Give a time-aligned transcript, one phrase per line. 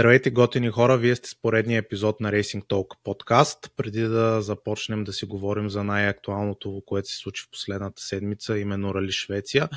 [0.00, 0.98] Здравейте, готини хора!
[0.98, 3.72] Вие сте с поредния епизод на Racing Talk подкаст.
[3.76, 8.94] Преди да започнем да си говорим за най-актуалното, което се случи в последната седмица, именно
[8.94, 9.68] Рали Швеция,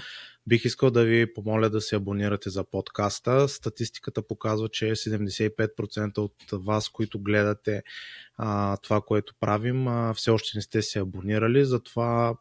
[0.48, 3.48] бих искал да ви помоля да се абонирате за подкаста.
[3.50, 7.84] Статистиката показва, че 75% от вас, които гледате
[8.38, 12.36] а, това, което правим, а, все още не сте се абонирали, затова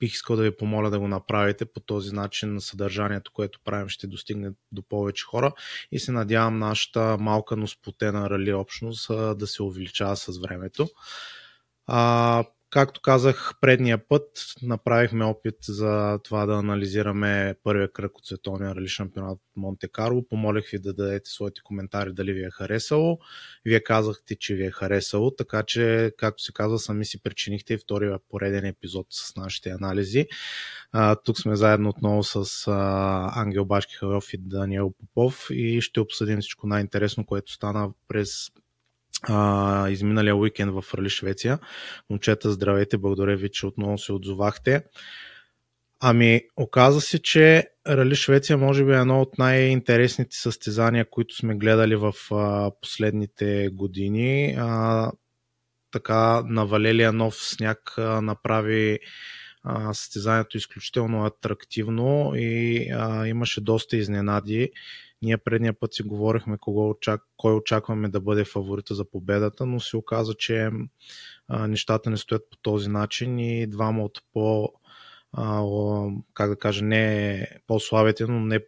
[0.00, 3.88] бих искал да ви помоля да го направите по този начин на съдържанието, което правим
[3.88, 5.52] ще достигне до повече хора
[5.92, 10.88] и се надявам нашата малка, но сплотена рали общност да се увеличава с времето.
[11.86, 14.26] А, Както казах предния път,
[14.62, 20.28] направихме опит за това да анализираме първия кръг от световния рали шампионат в Монте Карло.
[20.28, 23.18] Помолих ви да дадете своите коментари дали ви е харесало.
[23.64, 27.78] Вие казахте, че ви е харесало, така че, както се казва, сами си причинихте и
[27.78, 30.26] втория пореден епизод с нашите анализи.
[30.92, 36.00] А, тук сме заедно отново с а, Ангел Башки Харов и Даниел Попов и ще
[36.00, 38.50] обсъдим всичко най-интересно, което стана през
[39.22, 41.58] а, изминалия уикенд в Рали Швеция.
[42.10, 44.82] Момчета, здравейте, благодаря ви, че отново се отзовахте.
[46.00, 51.54] Ами, оказа се, че Рали Швеция може би е едно от най-интересните състезания, които сме
[51.54, 54.56] гледали в а, последните години.
[54.58, 55.12] А,
[55.92, 58.98] така, навалелия нов сняг а, направи
[59.62, 64.70] а, състезанието изключително атрактивно и а, имаше доста изненади.
[65.22, 67.22] Ние предния път си говорихме кого очак...
[67.36, 70.70] кой очакваме да бъде фаворита за победата, но се оказа, че
[71.48, 74.72] а, нещата не стоят по този начин и двама от по
[75.32, 75.62] а,
[76.34, 78.60] как да кажа, не по-слабите, но не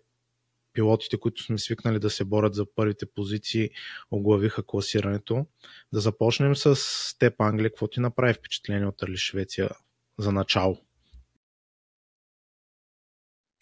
[0.73, 3.70] пилотите, които сме свикнали да се борят за първите позиции,
[4.11, 5.47] оглавиха класирането.
[5.92, 6.77] Да започнем с
[7.19, 7.70] теб, Англия.
[7.70, 9.70] Какво ти направи впечатление от Али Швеция
[10.19, 10.78] за начало?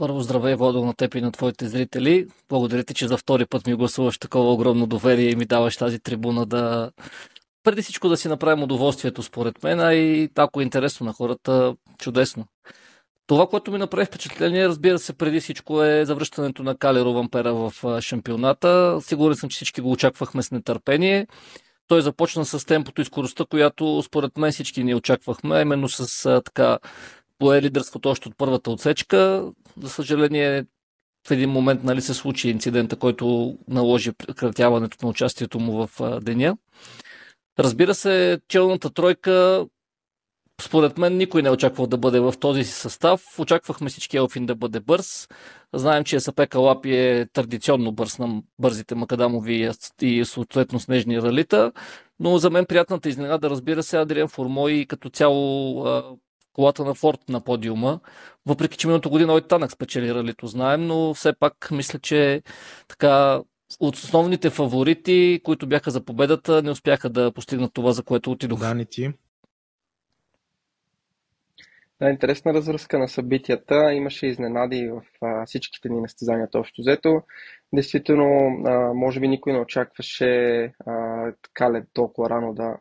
[0.01, 2.27] Първо здравей, Водо, на теб и на твоите зрители.
[2.49, 5.99] Благодаря ти, че за втори път ми гласуваш такова огромно доверие и ми даваш тази
[5.99, 6.91] трибуна да...
[7.63, 11.75] Преди всичко да си направим удоволствието, според мен, а и ако е интересно на хората,
[11.99, 12.45] чудесно.
[13.27, 18.01] Това, което ми направи впечатление, разбира се, преди всичко е завръщането на Калеро Вампера в
[18.01, 18.99] шампионата.
[19.01, 21.27] Сигурен съм, че всички го очаквахме с нетърпение.
[21.89, 26.79] Той започна с темпото и скоростта, която според мен всички ни очаквахме, именно с така
[27.41, 29.51] пое лидерството още от първата отсечка.
[29.83, 30.65] За съжаление,
[31.27, 36.57] в един момент нали, се случи инцидента, който наложи прекратяването на участието му в деня.
[37.59, 39.67] Разбира се, челната тройка
[40.63, 43.23] според мен никой не е очаквал да бъде в този си състав.
[43.39, 45.29] Очаквахме всички Елфин да бъде бърз.
[45.75, 49.71] Знаем, че СП Калапи е традиционно бърз на бързите макадамови
[50.03, 51.73] и съответно снежни ралита.
[52.21, 56.19] Но за мен приятната изненада, разбира се, Адриан Формой като цяло
[56.53, 58.01] колата на Форд на подиума.
[58.47, 62.43] Въпреки, че миналото година Ой Танък спечели ралито, знаем, но все пак мисля, че
[62.89, 63.43] така
[63.81, 68.67] от основните фаворити, които бяха за победата, не успяха да постигнат това, за което отидоха.
[68.67, 69.13] Дани ти.
[72.01, 73.93] Да, интересна развръзка на събитията.
[73.93, 77.23] Имаше изненади в а, всичките ни настизанията общо взето.
[77.75, 81.25] Действително, а, може би никой не очакваше а,
[81.55, 82.77] Калет толкова рано да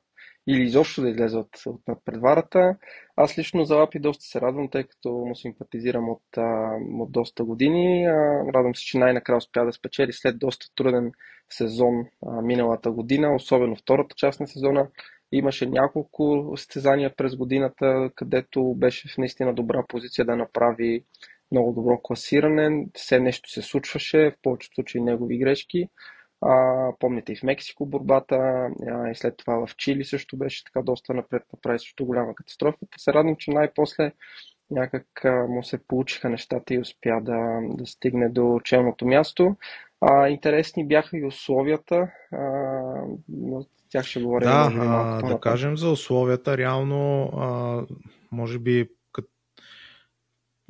[0.48, 2.76] или изобщо да излезе от, от предварата.
[3.22, 6.24] Аз лично за Лапи доста се радвам, тъй като му симпатизирам от,
[7.00, 8.08] от доста години.
[8.56, 11.12] Радвам се, че най-накрая успя да спечели след доста труден
[11.50, 12.06] сезон
[12.44, 14.88] миналата година, особено втората част на сезона.
[15.32, 21.04] Имаше няколко състезания през годината, където беше в наистина добра позиция да направи
[21.52, 22.88] много добро класиране.
[22.94, 25.90] Все нещо се случваше, в повечето случаи негови грешки.
[26.42, 28.36] А, помните и в Мексико борбата,
[28.88, 32.78] а, и след това в Чили също беше така доста напред, направи също голяма катастрофа.
[32.98, 34.12] Се радвам, че най-после
[34.72, 39.56] някак а, му се получиха нещата и успя да, да стигне до челното място.
[40.02, 42.40] А, интересни бяха и условията, а,
[43.30, 44.48] но тях ще говорим.
[44.48, 47.82] Да, а, да кажем за условията, реално а,
[48.32, 48.90] може би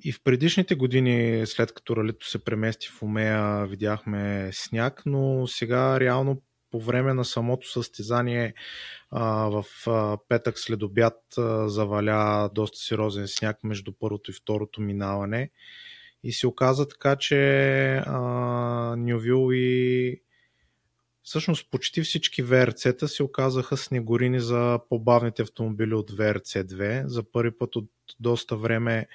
[0.04, 6.00] и в предишните години, след като ралито се премести в Умея, видяхме сняг, но сега
[6.00, 6.42] реално
[6.72, 8.54] по време на самото състезание
[9.12, 14.82] а, в а, петък след обяд а, заваля доста сериозен сняг между първото и второто
[14.82, 15.52] минаване.
[16.24, 17.38] И се оказа така, че
[18.06, 18.20] а,
[18.98, 20.22] Нювил и
[21.24, 27.08] всъщност почти всички ВРЦ-та се оказаха снегорини за по-бавните автомобили от VRC2.
[27.08, 29.08] За първи път от доста време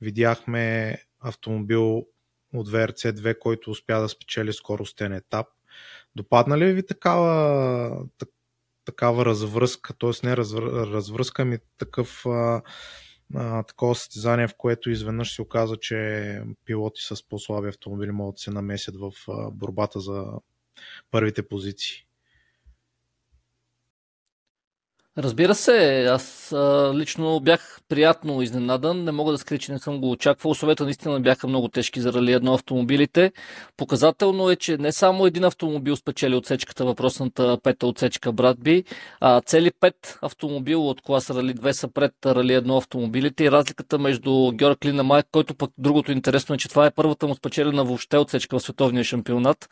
[0.00, 2.06] видяхме автомобил
[2.54, 5.46] от VRC2, който успя да спечели скоростен етап.
[6.16, 8.06] Допадна ли ви такава,
[8.84, 10.26] такава развръзка, т.е.
[10.26, 12.62] не развръзка, ми такъв а,
[13.34, 18.40] а, такова състезание, в което изведнъж се оказа, че пилоти с по-слаби автомобили могат да
[18.40, 19.12] се намесят в
[19.52, 20.26] борбата за
[21.10, 22.05] първите позиции.
[25.18, 29.04] Разбира се, аз а, лично бях приятно изненадан.
[29.04, 30.50] Не мога да скрия, че не съм го очаквал.
[30.50, 33.32] Условията наистина бяха много тежки за рали едно автомобилите.
[33.76, 38.84] Показателно е, че не само един автомобил спечели отсечката, въпросната пета отсечка Братби,
[39.20, 43.98] а цели пет автомобила от класа Рали 2 са пред Рали едно автомобилите и разликата
[43.98, 47.84] между Георг Лина Майк, който пък другото интересно е, че това е първата му спечелена
[47.84, 49.68] въобще отсечка в световния шампионат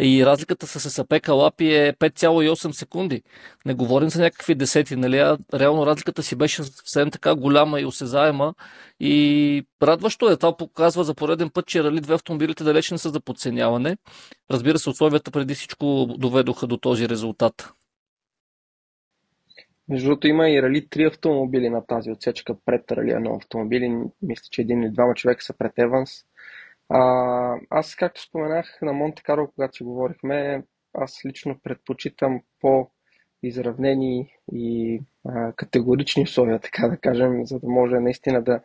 [0.00, 3.22] и разликата с САП Калапи е 5,8 секунди.
[3.66, 5.18] Не говорим за някакви десети, нали?
[5.18, 8.54] А реално разликата си беше съвсем така голяма и осезаема
[9.00, 10.36] и радващо е.
[10.36, 13.96] Това показва за пореден път, че Рали 2 автомобилите далеч не са за подценяване.
[14.50, 17.72] Разбира се, условията преди всичко доведоха до този резултат.
[19.88, 23.96] Между другото има и Рали 3 автомобили на тази отсечка пред Рали 1 автомобили.
[24.22, 26.10] Мисля, че един или двама човека са пред Еванс.
[26.88, 30.62] А, аз, както споменах на Монте Карло, когато си говорихме,
[30.94, 38.42] аз лично предпочитам по-изравнени и а, категорични условия, така да кажем, за да може наистина
[38.42, 38.60] да,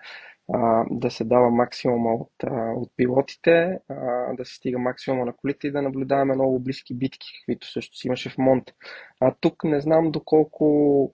[0.54, 5.34] а, да се дава максимума от, а, от пилотите, а, да се стига максимума на
[5.34, 8.74] колите и да наблюдаваме много близки битки, каквито също си имаше в Монте.
[9.20, 11.14] А тук не знам доколко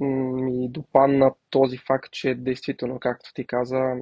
[0.00, 3.94] ми допадна този факт, че действително, както ти каза,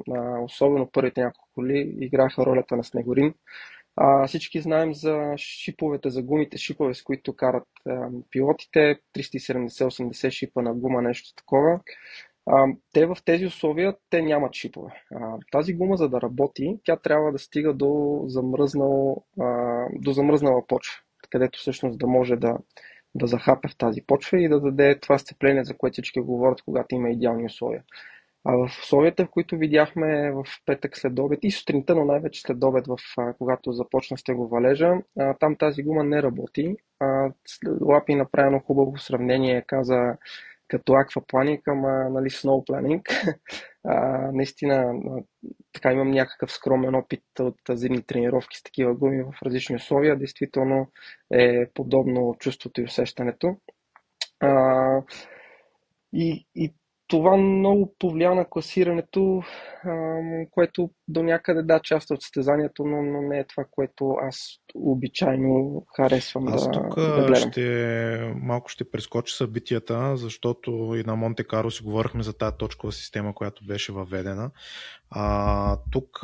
[0.45, 3.35] особено първите няколко коли играха ролята на снегорин.
[3.97, 10.63] А, всички знаем за шиповете, за гумите, шипове, с които карат а, пилотите, 370-80 шипа
[10.63, 11.81] на гума, нещо такова.
[12.47, 14.93] А, те в тези условия, те нямат шипове.
[15.15, 20.67] А, тази гума, за да работи, тя трябва да стига до, замръзнал, а, до замръзнала
[20.67, 20.95] почва,
[21.31, 22.59] където всъщност да може да,
[23.15, 26.95] да захапе в тази почва и да даде това сцепление, за което всички говорят, когато
[26.95, 27.83] има идеални условия.
[28.45, 32.65] А в условията, в които видяхме в петък след обед и сутринта, но най-вече след
[32.65, 32.97] обед, в,
[33.39, 34.95] когато започна валежа,
[35.41, 36.77] там тази гума не работи.
[37.81, 40.17] Лапи направено хубаво сравнение, каза
[40.71, 43.09] като аквапланик, ама нали, сноупланинг.
[44.33, 44.95] наистина,
[45.73, 50.19] така имам някакъв скромен опит от зимни тренировки с такива гуми в различни условия.
[50.19, 50.87] Действително
[51.33, 53.57] е подобно чувството и усещането.
[54.41, 55.03] А,
[56.13, 56.75] и, и
[57.11, 59.43] това много повлия на класирането,
[60.51, 64.37] което до някъде да, част от състезанието, но, но не е това, което аз
[64.75, 67.51] обичайно харесвам аз да, тук да гледам.
[67.51, 72.93] Ще, малко ще прескоча събитията, защото и на Монте Каро си говорихме за тази точкова
[72.93, 74.51] система, която беше въведена.
[75.11, 76.19] А, тук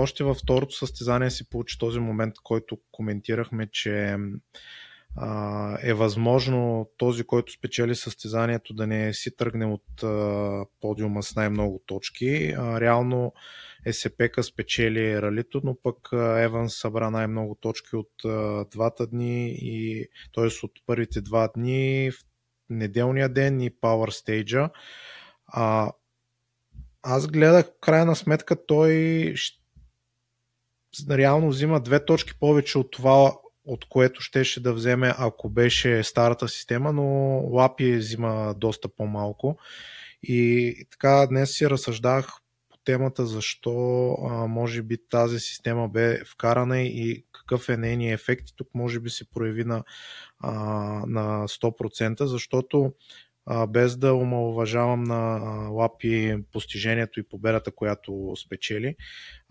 [0.00, 4.16] още във второто състезание си получи този момент, който коментирахме, че
[5.82, 9.84] е възможно този, който спечели състезанието да не си тръгне от
[10.80, 12.54] подиума с най-много точки.
[12.56, 13.32] Реално
[13.92, 18.12] СПК спечели ралито, но пък Еван събра най-много точки от
[18.70, 20.44] двата дни и т.е.
[20.44, 22.14] от първите два дни в
[22.70, 24.70] неделния ден и Power Stage.
[25.46, 25.92] А,
[27.02, 29.34] аз гледах в крайна сметка той
[31.10, 33.32] реално взима две точки повече от това,
[33.68, 37.04] от което щеше да вземе, ако беше старата система, но
[37.52, 39.58] Лапи взима доста по-малко.
[40.22, 42.32] И така днес си разсъждах
[42.70, 48.50] по темата защо а, може би тази система бе вкарана и какъв е нейният ефект.
[48.50, 49.84] И тук може би се прояви на,
[50.40, 50.52] а,
[51.06, 52.92] на 100%, защото
[53.68, 55.38] без да омалуважавам на
[55.70, 58.96] Лапи постижението и победата, която спечели.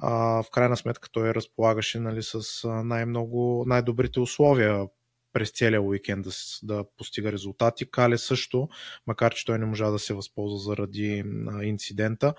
[0.02, 4.88] В крайна сметка той разполагаше нали, с най-много, най-добрите условия
[5.34, 6.32] през целия уикенд да,
[6.64, 7.92] да постига резултати.
[7.92, 8.70] Кале също,
[9.08, 11.24] макар че той не можа да се възползва заради
[11.62, 12.34] инцидента.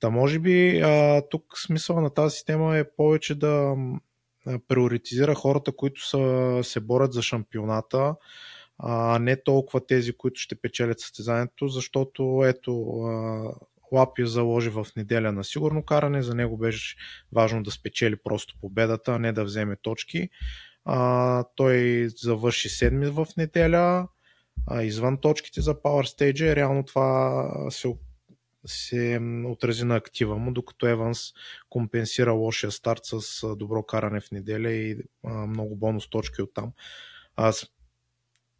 [0.00, 0.82] Та може би
[1.30, 3.74] тук смисъл на тази система е повече да
[4.68, 8.14] приоритизира хората, които са, се борят за шампионата,
[8.78, 12.72] а не толкова тези, които ще печелят състезанието, защото ето
[13.92, 16.96] Лапи заложи в неделя на сигурно каране, за него беше
[17.32, 20.28] важно да спечели просто победата, а не да вземе точки.
[20.84, 24.08] А, той завърши седми в неделя,
[24.66, 27.94] а, извън точките за Power Stage, реално това се,
[28.66, 31.20] се отрази на актива му, докато Еванс
[31.70, 36.72] компенсира лошия старт с добро каране в неделя и а, много бонус точки оттам.
[37.36, 37.66] Аз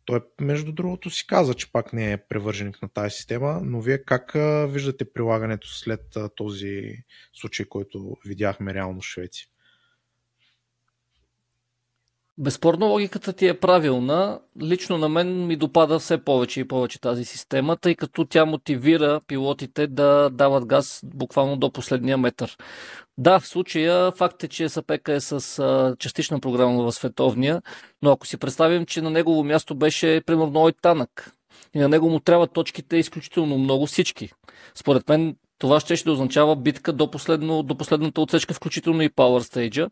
[0.09, 3.99] той, между другото, си каза, че пак не е превърженик на тази система, но вие
[4.05, 4.33] как
[4.73, 6.00] виждате прилагането след
[6.37, 6.93] този
[7.33, 9.47] случай, който видяхме реално в Швеция?
[12.40, 14.40] Безспорно логиката ти е правилна.
[14.62, 19.21] Лично на мен ми допада все повече и повече тази система, тъй като тя мотивира
[19.26, 22.57] пилотите да дават газ буквално до последния метър.
[23.18, 27.62] Да, в случая факт е, че Сапека е с а, частична програма в световния,
[28.02, 31.33] но ако си представим, че на негово място беше примерно Танък
[31.75, 34.30] и на него му трябва точките изключително много всички.
[34.75, 39.71] Според мен това ще, ще означава битка до, последно, до последната отсечка, включително и Power
[39.71, 39.90] Stage.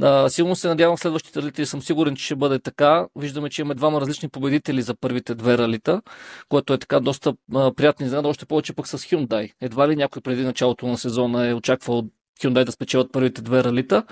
[0.00, 3.06] А, силно се надявам следващите ралити и съм сигурен, че ще бъде така.
[3.16, 6.02] Виждаме, че имаме двама различни победители за първите две ралита,
[6.48, 9.52] което е така доста а, приятно изненада, още повече пък с Hyundai.
[9.60, 12.04] Едва ли някой преди началото на сезона е очаквал
[12.40, 14.04] Hyundai да спечелят първите две ралита.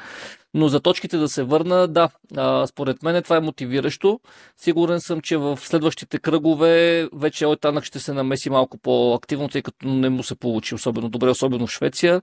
[0.55, 4.21] Но за точките да се върна, да, а, според мен това е мотивиращо.
[4.57, 9.89] Сигурен съм, че в следващите кръгове вече Ойтанък ще се намеси малко по-активно, тъй като
[9.89, 12.23] не му се получи особено добре, особено в Швеция.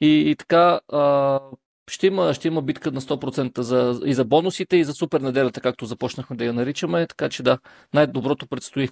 [0.00, 1.40] И, и така, а,
[1.90, 5.60] ще има, ще има битка на 100% за, и за бонусите, и за супер неделята,
[5.60, 7.06] както започнахме да я наричаме.
[7.06, 7.58] Така че да,
[7.94, 8.88] най-доброто предстои.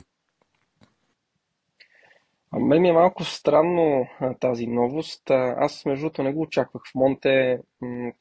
[2.50, 4.06] А мен ми е малко странно
[4.40, 5.30] тази новост.
[5.30, 7.60] Аз между другото не го очаквах в Монте.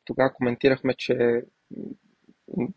[0.06, 1.42] Тогава коментирахме, че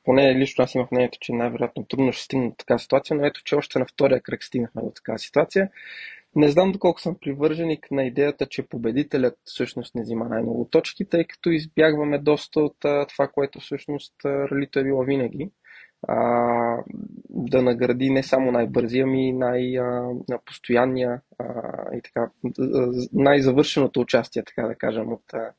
[0.05, 3.43] поне лично аз имах мнението, че най-вероятно трудно ще стигне до така ситуация, но ето,
[3.45, 5.71] че още на втория кръг стигнахме до така ситуация.
[6.37, 11.25] Не знам доколко съм привърженик на идеята, че победителят всъщност не взима най-много точки, тъй
[11.25, 12.77] като избягваме доста от
[13.09, 15.51] това, което всъщност ралито е било винаги.
[16.09, 16.85] А,
[17.29, 21.21] да награди не само най-бързия, ами най-постоянния
[21.95, 22.31] и така,
[23.13, 25.53] най-завършеното участие, така да кажем, от а,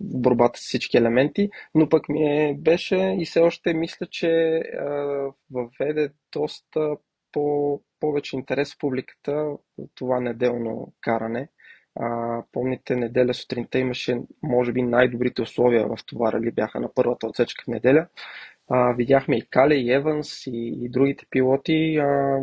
[0.00, 4.86] борбата с всички елементи, но пък ми е, беше и все още мисля, че а,
[5.50, 6.96] въведе доста
[7.34, 9.56] по, повече интерес в публиката
[9.94, 11.48] това неделно каране.
[12.00, 17.26] А, помните, неделя сутринта имаше, може би, най-добрите условия в това рали бяха на първата
[17.26, 18.06] отсечка в неделя.
[18.68, 22.38] А, видяхме и Кале, и Еванс, и, и другите пилоти а,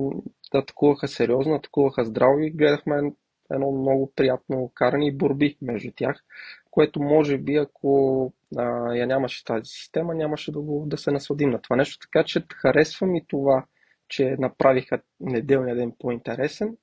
[0.54, 3.12] атакуваха сериозно, атакуваха здраво и гледахме
[3.52, 6.24] едно много приятно каране и борби между тях,
[6.72, 11.50] което може би, ако а, я нямаше тази система, нямаше да, го, да се насладим
[11.50, 12.08] на това нещо.
[12.08, 13.66] Така че харесвам и това,
[14.12, 16.78] че направиха неделния ден по-интересен,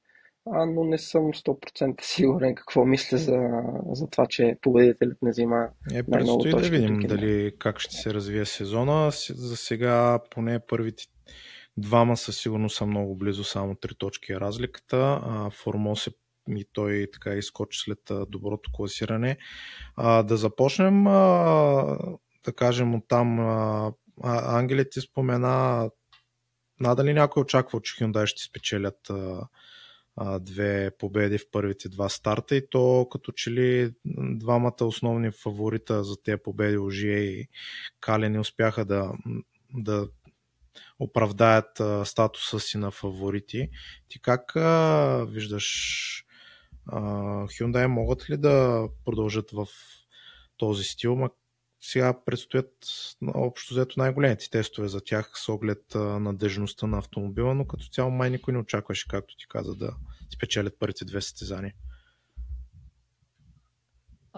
[0.51, 3.51] а, но не съм 100% сигурен какво мисля за,
[3.93, 6.51] за това, че победителят не взима е, точки.
[6.51, 9.11] да видим дали как ще се развие сезона.
[9.31, 11.05] За сега поне първите
[11.77, 15.21] двама със сигурност са много близо, само три точки е разликата.
[15.53, 16.11] Формос е
[16.57, 19.37] и той така изкочи след доброто класиране.
[19.97, 21.99] А, да започнем, а,
[22.45, 23.41] да кажем от там.
[23.41, 23.93] А,
[24.23, 25.91] Ангелите ти спомена
[26.81, 29.49] надали някой очаква, че Hyundai ще спечелят а,
[30.17, 36.05] а, две победи в първите два старта и то като че ли двамата основни фаворита
[36.05, 37.49] за тези победи, Ожие и
[38.01, 39.13] Кали, не успяха да,
[39.75, 40.09] да
[40.99, 43.69] оправдаят а, статуса си на фаворити.
[44.09, 46.25] Ти как а, виждаш
[46.87, 47.01] а,
[47.47, 49.67] Hyundai могат ли да продължат в
[50.57, 51.17] този стил,
[51.81, 52.73] сега предстоят
[53.35, 58.31] общо взето най-големите тестове за тях с оглед надежността на автомобила, но като цяло май
[58.31, 59.91] никой не очакваше, както ти каза, да
[60.35, 61.75] спечелят първите две състезания.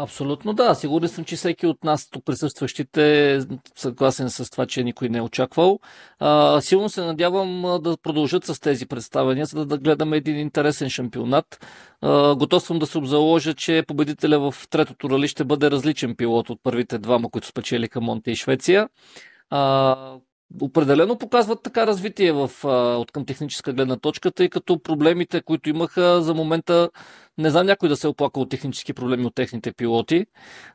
[0.03, 0.75] Абсолютно да.
[0.75, 3.41] Сигурен съм, че всеки от нас тук присъстващите е
[3.77, 5.79] съгласен с това, че никой не е очаквал.
[6.19, 11.67] А, силно се надявам да продължат с тези представения, за да гледаме един интересен шампионат.
[12.01, 16.51] А, готов съм да се обзаложа, че победителя в третото рали ще бъде различен пилот
[16.51, 18.89] от първите двама, които спечелиха Монте и Швеция.
[19.51, 19.97] А,
[20.61, 22.51] определено показват така развитие в,
[22.99, 26.91] от към техническа гледна точка, тъй като проблемите, които имаха за момента,
[27.39, 30.27] не знам някой да се е оплака от технически проблеми от техните пилоти.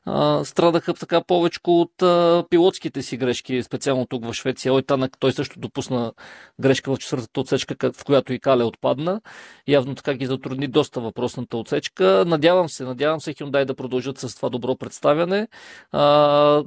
[0.06, 4.74] А, страдаха така повече от а, пилотските си грешки, специално тук в Швеция.
[4.74, 6.14] Ой, Танък, той също допусна
[6.62, 9.22] грешка в четвъртата отсечка, в която и Кале отпадна.
[9.68, 12.24] Явно така ги затрудни доста въпросната отсечка.
[12.28, 15.48] Надявам се, надявам се Hyundai да продължат с това добро представяне.
[15.92, 16.64] А,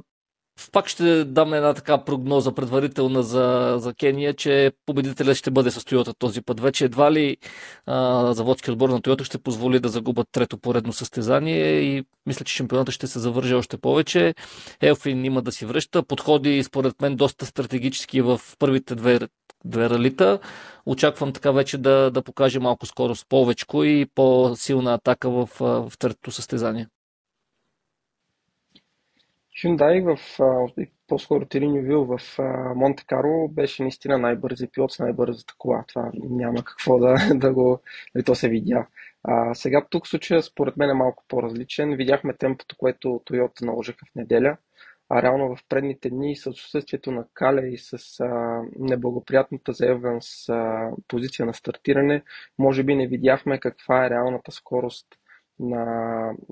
[0.71, 5.85] пак ще дам една така прогноза предварителна за, за Кения, че победителят ще бъде с
[5.85, 6.59] Тойота този път.
[6.59, 7.37] Вече едва ли
[7.85, 12.53] а, заводски отбор на Тойота ще позволи да загубят трето поредно състезание и мисля, че
[12.53, 14.33] шампионата ще се завърже още повече.
[14.81, 16.03] Елфин има да си връща.
[16.03, 19.19] Подходи, според мен, доста стратегически в първите две,
[19.65, 20.39] две ралита.
[20.85, 26.31] Очаквам така вече да, да покаже малко скорост повечко и по-силна атака в, в третото
[26.31, 26.87] състезание.
[29.57, 30.39] Hyundai в
[31.07, 32.19] по-скоро Вил в
[32.75, 35.83] Монте Карло беше наистина най-бързи пилот с най-бързата кола.
[35.87, 37.79] Това няма какво да, да го...
[38.15, 38.87] Нали, то се видя.
[39.23, 41.95] А, сега тук случая според мен е малко по-различен.
[41.95, 44.57] Видяхме темпото, което Toyota наложиха в неделя.
[45.09, 50.49] а реално в предните дни с отсъствието на Кале и с а, неблагоприятната за Еванс
[50.49, 52.23] а, позиция на стартиране,
[52.59, 55.07] може би не видяхме каква е реалната скорост
[55.59, 55.85] на,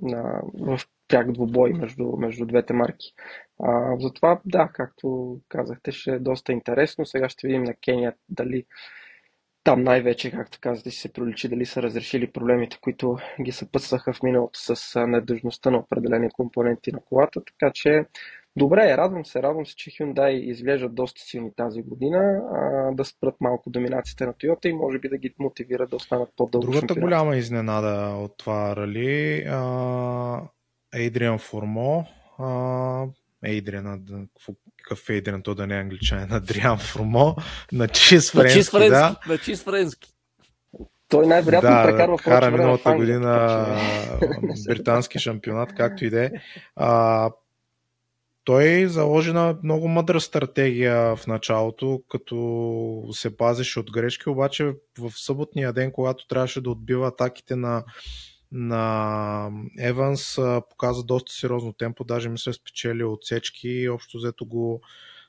[0.02, 3.14] на, в пряк двубой между, между двете марки.
[3.64, 7.06] А, затова, да, както казахте, ще е доста интересно.
[7.06, 8.66] Сега ще видим на Кения дали
[9.64, 14.24] там най-вече, както казахте, ще се проличи дали са разрешили проблемите, които ги съпътстваха в
[14.24, 17.42] миналото с недъжността на определени компоненти на колата.
[17.46, 18.06] Така че,
[18.56, 23.36] добре, радвам се, радвам се, че Hyundai изглеждат доста силни тази година, а, да спрат
[23.42, 27.02] малко доминацията на Toyota и може би да ги мотивират да останат по-дълго Другата шампионат.
[27.02, 29.44] голяма изненада от това рали,
[30.94, 32.08] Ейдриан Формо,
[33.46, 34.04] Ейдриан,
[34.78, 37.36] какъв е Ейдриан, то да не е англичанин, Адриан Формо,
[37.72, 39.16] на чист френски, на чист френски, да.
[39.28, 40.14] На чист френски.
[41.10, 43.66] Той най-вероятно да, прекарва кара миналата година
[44.68, 46.32] британски шампионат, както и да е.
[48.44, 55.12] Той заложи на много мъдра стратегия в началото, като се пазеше от грешки, обаче в
[55.16, 57.84] съботния ден, когато трябваше да отбива атаките на
[58.52, 60.36] на Еванс
[60.70, 64.82] показа доста сериозно темпо, даже мисля спечели отсечки и общо взето го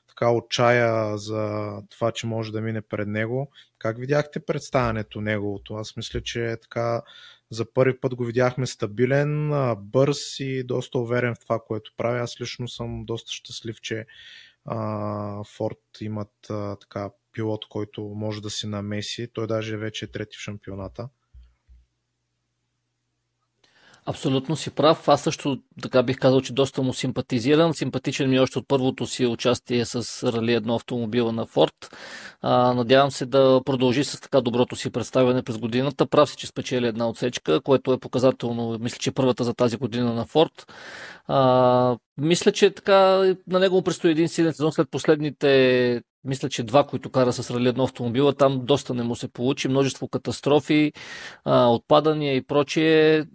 [0.07, 3.51] така отчая за това, че може да мине пред него.
[3.77, 5.73] Как видяхте представянето неговото?
[5.73, 7.01] Аз мисля, че е така
[7.51, 12.19] за първи път го видяхме стабилен, бърз и доста уверен в това, което прави.
[12.19, 14.05] Аз лично съм доста щастлив, че
[14.65, 19.27] а, Форд имат а, така пилот, който може да си намеси.
[19.33, 21.09] Той даже вече е трети в шампионата.
[24.09, 25.07] Абсолютно си прав.
[25.07, 27.73] Аз също така бих казал, че доста му симпатизирам.
[27.73, 31.95] Симпатичен ми е още от първото си участие с Рали едно автомобила на Форд.
[32.43, 36.05] Надявам се да продължи с така доброто си представяне през годината.
[36.05, 38.77] Прав си, че спечели една отсечка, което е показателно.
[38.79, 40.73] Мисля, че първата за тази година на Форд.
[42.17, 42.95] Мисля, че така
[43.47, 47.69] на него предстои един силен сезон след последните мисля, че два, които кара с рали
[47.69, 50.91] едно автомобила, там доста не му се получи, множество катастрофи,
[51.45, 53.25] отпадания и прочие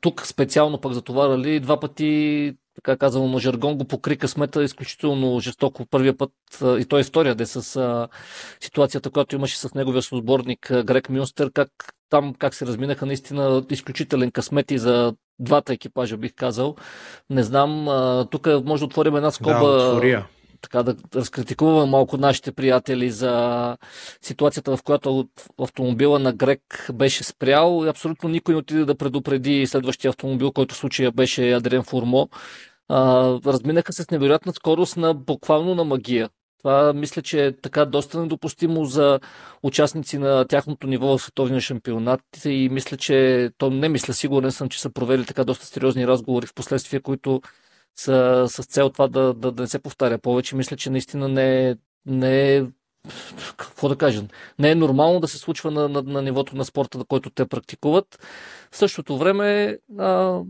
[0.00, 4.64] тук специално пък за това рали два пъти така казано на жаргон, го покри късмета
[4.64, 5.86] изключително жестоко.
[5.86, 6.30] Първия път
[6.62, 8.08] и той е втория де с а,
[8.60, 11.70] ситуацията, която имаше с неговия сборник Грек Мюнстер, как
[12.10, 16.76] там как се разминаха наистина изключителен късмет и за двата екипажа, бих казал.
[17.30, 17.88] Не знам,
[18.30, 19.94] тук може да отворим една скоба.
[20.00, 20.26] Да,
[20.64, 23.76] така да разкритикуваме малко нашите приятели за
[24.22, 30.08] ситуацията, в която автомобила на Грек беше спрял абсолютно никой не отиде да предупреди следващия
[30.08, 32.28] автомобил, който в случая беше Адриен Фурмо.
[32.88, 36.30] А, разминаха се с невероятна скорост на буквално на магия.
[36.58, 39.20] Това мисля, че е така доста недопустимо за
[39.62, 44.68] участници на тяхното ниво в световния шампионат и мисля, че то не мисля, сигурен съм,
[44.68, 47.40] че са провели така доста сериозни разговори в последствие, които
[47.96, 50.56] с, с цел това да, да, да не се повтаря повече.
[50.56, 51.76] Мисля, че наистина не е,
[52.06, 52.64] не е
[53.56, 54.28] какво да кажем,
[54.58, 57.46] не е нормално да се случва на, на, на нивото на спорта, на който те
[57.46, 58.18] практикуват.
[58.70, 60.40] В същото време, а,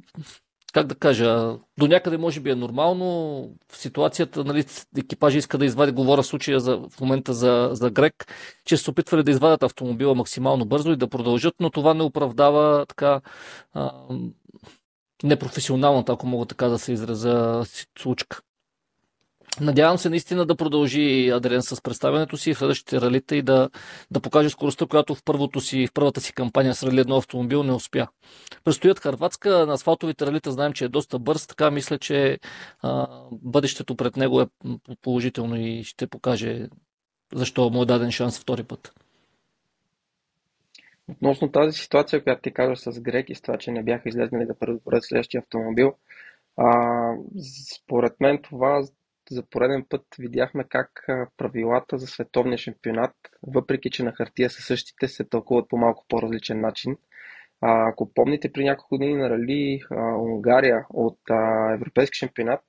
[0.73, 3.07] как да кажа, до някъде може би е нормално.
[3.73, 4.65] В ситуацията, нали,
[4.99, 8.27] екипажа иска да извади, говоря случая за, в момента за, за Грек,
[8.65, 12.87] че се опитвали да извадят автомобила максимално бързо и да продължат, но това не оправдава
[12.87, 13.21] така
[13.73, 13.93] а,
[15.25, 17.65] непрофесионалната, ако мога така да се изразя,
[17.99, 18.41] случка.
[19.61, 23.71] Надявам се наистина да продължи Адриан с представянето си в следващите ралита и да,
[24.11, 27.63] да покаже скоростта, която в, първото си, в първата си кампания с рали едно автомобил
[27.63, 28.09] не успя.
[28.65, 32.39] Престоят Харватска, на асфалтовите ралита знаем, че е доста бърз, така мисля, че
[32.83, 34.47] а, бъдещето пред него е
[35.03, 36.69] положително и ще покаже
[37.35, 39.04] защо му е даден шанс втори път.
[41.09, 44.47] Относно тази ситуация, която ти казваш с Грек и с това, че не бяха излезнали
[44.47, 45.95] да предупредят следващия автомобил,
[46.57, 47.13] а,
[47.75, 48.83] според мен това
[49.31, 50.91] за пореден път видяхме как
[51.37, 56.61] правилата за световния шампионат, въпреки че на хартия са същите, се тълкуват по малко по-различен
[56.61, 56.97] начин.
[57.61, 62.61] А, ако помните при няколко години на Рали а, Унгария от а, Европейски шампионат,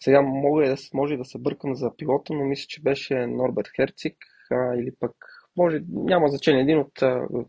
[0.00, 4.16] сега мога да, може да се бъркам за пилота, но мисля, че беше Норберт Херцик
[4.50, 5.12] а, или пък
[5.56, 6.92] може, няма значение, един от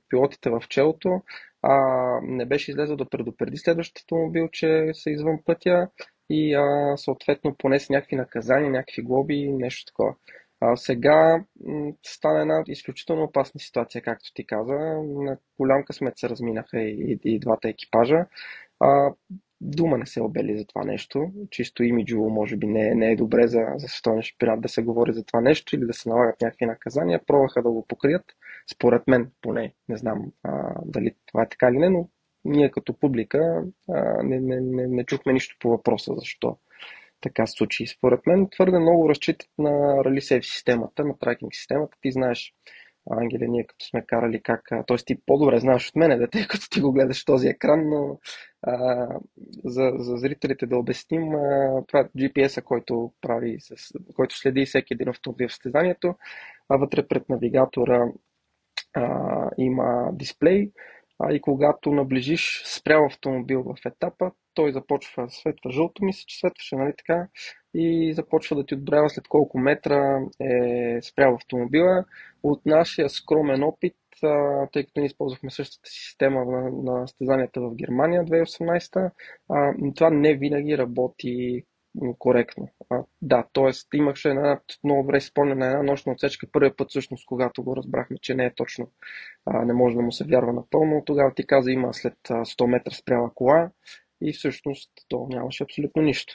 [0.09, 1.21] пилотите в челото
[1.63, 1.75] а,
[2.23, 5.89] не беше излезъл да предупреди следващото автомобил, че са извън пътя
[6.29, 10.15] и а, съответно понесе някакви наказания, някакви глоби, нещо такова.
[10.61, 11.43] А, сега
[12.05, 14.73] стана една изключително опасна ситуация, както ти каза.
[15.03, 18.25] На голям късмет се разминаха и, и, и двата екипажа.
[18.79, 19.13] А,
[19.63, 21.31] дума не се обели за това нещо.
[21.51, 25.13] Чисто имиджово, може би, не, не е добре за, за световния шампионат да се говори
[25.13, 27.21] за това нещо или да се налагат някакви наказания.
[27.27, 28.25] Пробваха да го покрият,
[28.73, 29.73] според мен поне.
[29.89, 32.09] Не знам а, дали това е така или не, но
[32.45, 36.57] ние като публика а, не, не, не, не чухме нищо по въпроса защо
[37.23, 37.87] така се случи.
[37.87, 39.69] Според мен твърде много разчитат на
[40.03, 41.97] Rally системата, на тракинг системата.
[42.01, 42.53] Ти знаеш,
[43.09, 44.61] Ангеле, ние като сме карали как...
[44.87, 44.97] Т.е.
[45.05, 48.19] ти по-добре знаеш от мене, дете, като ти го гледаш този екран, но
[48.61, 49.07] а,
[49.65, 54.93] за, за зрителите да обясним, а, това е GPS-а, който, прави, с, който следи всеки
[54.93, 56.15] един автомобил в състезанието,
[56.69, 58.07] а вътре пред навигатора
[58.93, 60.71] а, има дисплей,
[61.19, 66.75] а и когато наближиш спрял автомобил в етапа, той започва, светва жълто, мисля, че светваше,
[66.75, 67.27] нали така,
[67.73, 72.05] и започва да ти отбрява след колко метра е спрял автомобила.
[72.43, 73.95] От нашия скромен опит,
[74.71, 77.05] тъй като ние използвахме същата система на, на
[77.55, 79.11] в Германия 2018,
[79.95, 81.63] това не винаги работи
[82.19, 82.69] коректно.
[82.89, 83.97] А, да, т.е.
[83.97, 88.17] имаше една, много добре спомням на една нощна отсечка, първият път всъщност, когато го разбрахме,
[88.21, 88.91] че не е точно,
[89.45, 91.03] а, не може да му се вярва напълно.
[91.05, 93.69] Тогава ти каза, има след 100 метра спряла кола
[94.21, 96.33] и всъщност то нямаше абсолютно нищо.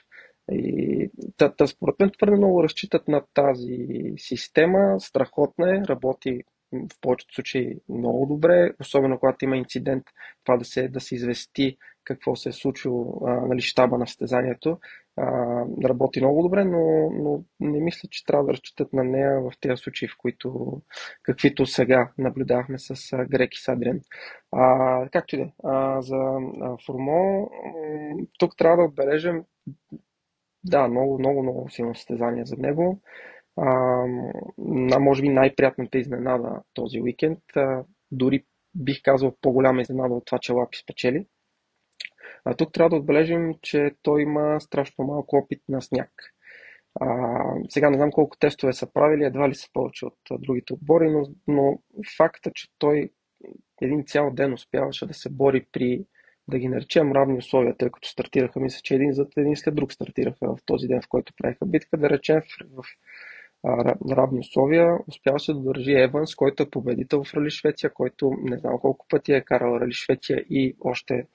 [0.53, 7.01] И та, та, според мен твърде много разчитат на тази система, страхотна е, работи в
[7.01, 10.05] повечето случаи много добре, особено когато има инцидент,
[10.45, 14.79] това да се, да се извести какво се е случило а, нали, щаба на състезанието.
[15.85, 19.77] Работи много добре, но, но не мисля, че трябва да разчитат на нея в тези
[19.77, 20.81] случаи, в които
[21.23, 24.01] каквито сега наблюдавахме с а, Грек и Садрен.
[24.53, 25.51] А, както и да.
[26.03, 26.17] За
[26.61, 27.51] а, Формо,
[28.39, 29.45] тук трябва да отбележим
[30.65, 33.01] да, много, много, много силно състезание за него.
[33.61, 34.05] А,
[35.01, 37.39] може би най-приятната изненада този уикенд.
[37.57, 38.45] А, дори
[38.75, 41.27] бих казал по-голяма изненада от това, че Лапи спечели.
[42.45, 46.11] А тук трябва да отбележим, че той има страшно малко опит на сняг.
[47.01, 47.37] А,
[47.69, 51.23] сега не знам колко тестове са правили, едва ли са повече от другите отбори, но,
[51.47, 51.79] но
[52.17, 53.11] факта, че той
[53.83, 56.05] един цял ден успяваше да се бори при,
[56.49, 59.93] да ги наречем равни условия, тъй като стартираха, мисля, че един зад един след друг
[59.93, 62.85] стартираха в този ден, в който правиха битка, да речем в, в
[63.65, 64.99] на равни условия.
[65.09, 69.33] Успяваше да държи Еванс, който е победител в Рали Швеция, който не знам колко пъти
[69.33, 71.27] е карал Рали Швеция и още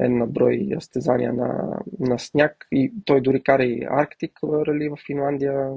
[0.00, 2.66] е на брой разтезания на, на сняг.
[2.72, 5.70] И той дори кара и Арктик Рали в Финландия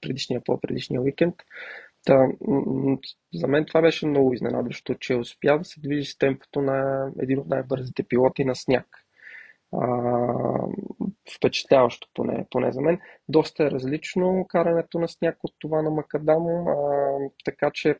[0.00, 1.34] предишния, по-предишния уикенд.
[2.04, 2.28] Та,
[3.34, 7.38] за мен това беше много изненадващо, че успя да се движи с темпото на един
[7.38, 9.01] от най-бързите пилоти на сняг
[11.36, 13.00] впечатляващо поне, поне за мен.
[13.28, 16.74] Доста е различно карането на сняг от това на Макадам, а,
[17.44, 17.96] така че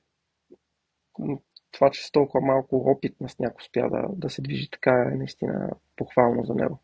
[1.73, 5.17] това, че с толкова малко опит на сняг успя да, да се движи така е
[5.17, 6.79] наистина похвално за него.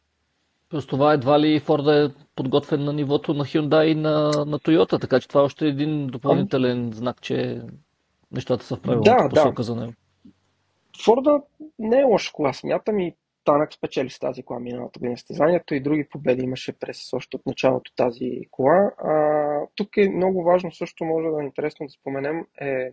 [0.69, 5.01] Плюс това едва ли Форда е подготвен на нивото на Hyundai и на, на Toyota,
[5.01, 7.63] така че това е още един допълнителен знак, че
[8.33, 9.63] нещата са в правилната да, посока да.
[9.63, 9.93] за него.
[11.05, 11.43] Форда
[11.79, 13.17] не е лоша кола, смятам и
[13.49, 17.47] Танък спечели с тази кола миналата година състезанието и други победи имаше през още от
[17.47, 18.93] началото тази кола.
[18.99, 22.91] А, тук е много важно също, може да е интересно да споменем, е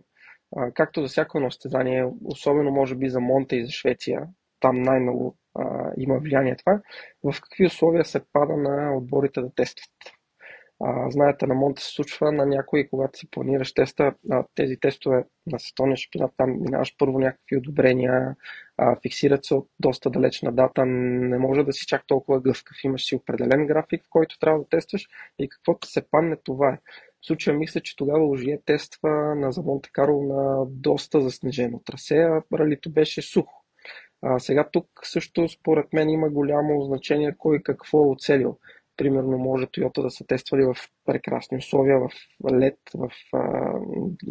[0.56, 4.22] а, както за всяко едно състезание, особено може би за Монта и за Швеция,
[4.60, 6.80] там най-много а, има влияние това,
[7.24, 9.90] в какви условия се пада на отборите да тестват.
[10.84, 15.24] А, знаете, на Монте се случва на някои, когато си планираш теста, а, тези тестове
[15.46, 18.36] на световния шампионат, там минаваш първо някакви одобрения,
[18.78, 23.06] а, фиксират се от доста далечна дата, не може да си чак толкова гъвкав, имаш
[23.06, 25.06] си определен график, в който трябва да тестваш
[25.38, 26.78] и каквото се падне, това е.
[27.22, 32.16] В случая мисля, че тогава Ожие тества на за Монте Карло на доста заснежено трасе,
[32.16, 33.62] а ралито беше сухо.
[34.22, 38.58] А, сега тук също според мен има голямо значение кой какво е оцелил
[38.96, 42.10] примерно може Toyota да са тествали в прекрасни условия, в
[42.52, 43.72] лед, в а,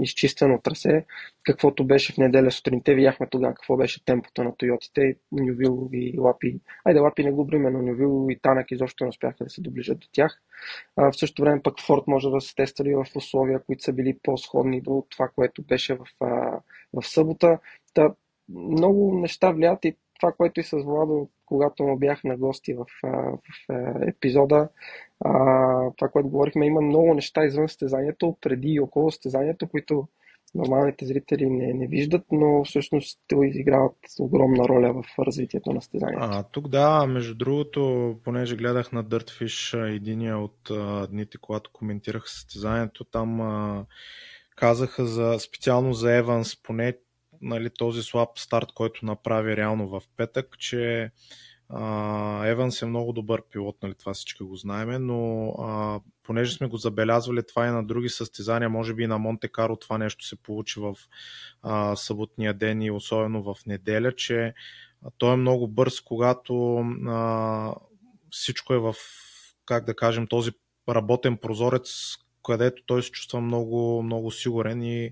[0.01, 1.05] изчистено трасе,
[1.43, 2.93] каквото беше в неделя сутринта.
[2.93, 6.59] Видяхме тогава какво беше темпото на Тойотите, Нювил и Лапи.
[6.85, 9.99] Айде, Лапи не го бриме, но Нювил и Танък изобщо не успяха да се доближат
[9.99, 10.41] до тях.
[10.95, 14.17] А, в същото време пък Форд може да се тествали в условия, които са били
[14.23, 16.59] по-сходни до това, което беше в, а,
[16.93, 17.59] в събота.
[17.93, 18.13] Та,
[18.49, 22.85] много неща влият и това, което и с Владо, когато му бях на гости в,
[23.03, 23.37] в,
[24.07, 24.69] епизода,
[25.25, 25.31] а,
[25.97, 30.07] това, което говорихме, има много неща извън състезанието, преди и около състезанието, които
[30.55, 36.27] нормалните зрители не, не виждат, но всъщност те изиграват огромна роля в развитието на състезанието.
[36.31, 42.29] А, тук да, между другото, понеже гледах на Dirtfish единия от а, дните, когато коментирах
[42.29, 43.85] състезанието, там а,
[44.55, 46.93] казаха за, специално за Еванс, поне
[47.41, 51.11] нали, този слаб старт, който направи реално в петък, че
[51.69, 56.67] а, Еванс е много добър пилот, нали, това всички го знаеме, но а, понеже сме
[56.67, 60.25] го забелязвали това и на други състезания, може би и на Монте Каро това нещо
[60.25, 60.95] се получи в
[61.61, 64.53] а, съботния ден и особено в неделя, че
[65.17, 67.75] той е много бърз, когато а,
[68.31, 68.95] всичко е в
[69.65, 70.51] как да кажем, този
[70.89, 72.15] работен прозорец,
[72.45, 75.11] където той се чувства много, много сигурен и,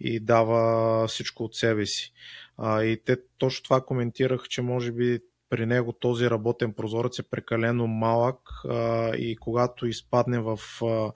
[0.00, 2.12] и дава всичко от себе си.
[2.58, 7.30] А, и те точно това коментирах, че може би при него този работен прозорец е
[7.30, 11.12] прекалено малък а, и когато изпадне в а,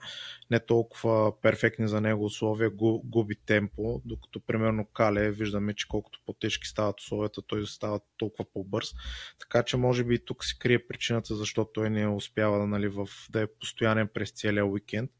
[0.51, 2.71] не толкова перфектни за него условия,
[3.03, 8.91] губи темпо, докато примерно Кале виждаме, че колкото по-тежки стават условията, той става толкова по-бърз.
[9.39, 13.07] Така че може би и тук се крие причината, защо той не успява нали, в,
[13.29, 15.11] да е постоянен през целия уикенд.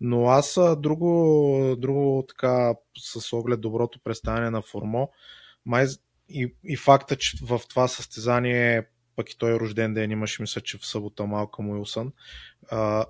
[0.00, 5.10] Но аз друго, друго така с оглед доброто представяне на Формо,
[5.66, 5.86] май
[6.30, 10.60] и, и факта, че в това състезание пък и той е рожден ден имаше, мисля,
[10.60, 12.12] че в събота Малкъм Уилсън.
[12.70, 13.04] А,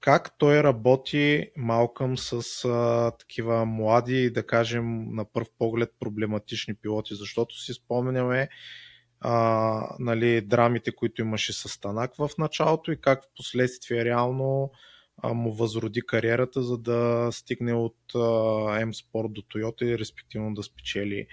[0.00, 7.14] как той работи Малкъм с а, такива млади, да кажем, на първ поглед проблематични пилоти,
[7.14, 8.48] защото си спомняме
[9.20, 14.70] а, нали, драмите, които имаше с Станак в началото и как в последствие реално
[15.28, 21.26] му възроди кариерата, за да стигне от M-Sport до Toyota и респективно да спечели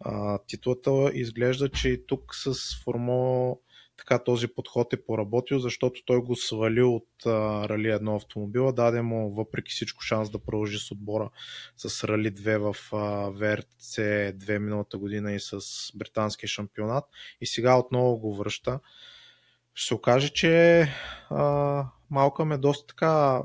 [0.00, 1.10] а, титлата.
[1.14, 3.58] Изглежда, че и тук с Формо
[3.96, 9.02] така този подход е поработил, защото той го свали от а, Рали 1 автомобила, даде
[9.02, 11.30] му въпреки всичко шанс да продължи с отбора
[11.76, 15.60] с Рали 2 в а, ВРЦ 2 миналата година и с
[15.94, 17.04] британския шампионат
[17.40, 18.80] и сега отново го връща.
[19.74, 20.80] Ще се окаже, че
[21.30, 23.42] а, Малкъм е доста така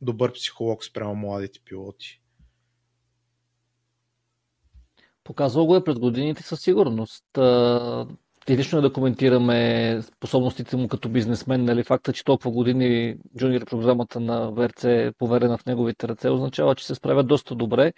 [0.00, 2.22] добър психолог спрямо младите пилоти.
[5.24, 7.24] Показвал го е пред годините със сигурност.
[8.56, 14.20] Лично е да коментираме способностите му като бизнесмен, нали, факта, че толкова години джуниор програмата
[14.20, 17.92] на ВРЦ е поверена в неговите ръце, означава, че се справя доста добре.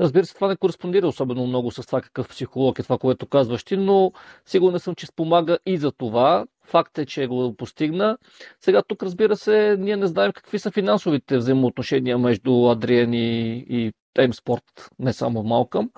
[0.00, 3.64] Разбира се, това не кореспондира особено много с това какъв психолог е това, което казваш
[3.64, 4.12] ти, но
[4.46, 6.46] сигурен съм, че спомага и за това.
[6.64, 8.18] Факт е, че го постигна.
[8.60, 13.92] Сега тук, разбира се, ние не знаем какви са финансовите взаимоотношения между Адриен и, и
[14.32, 15.90] Спорт, не само Малкъм.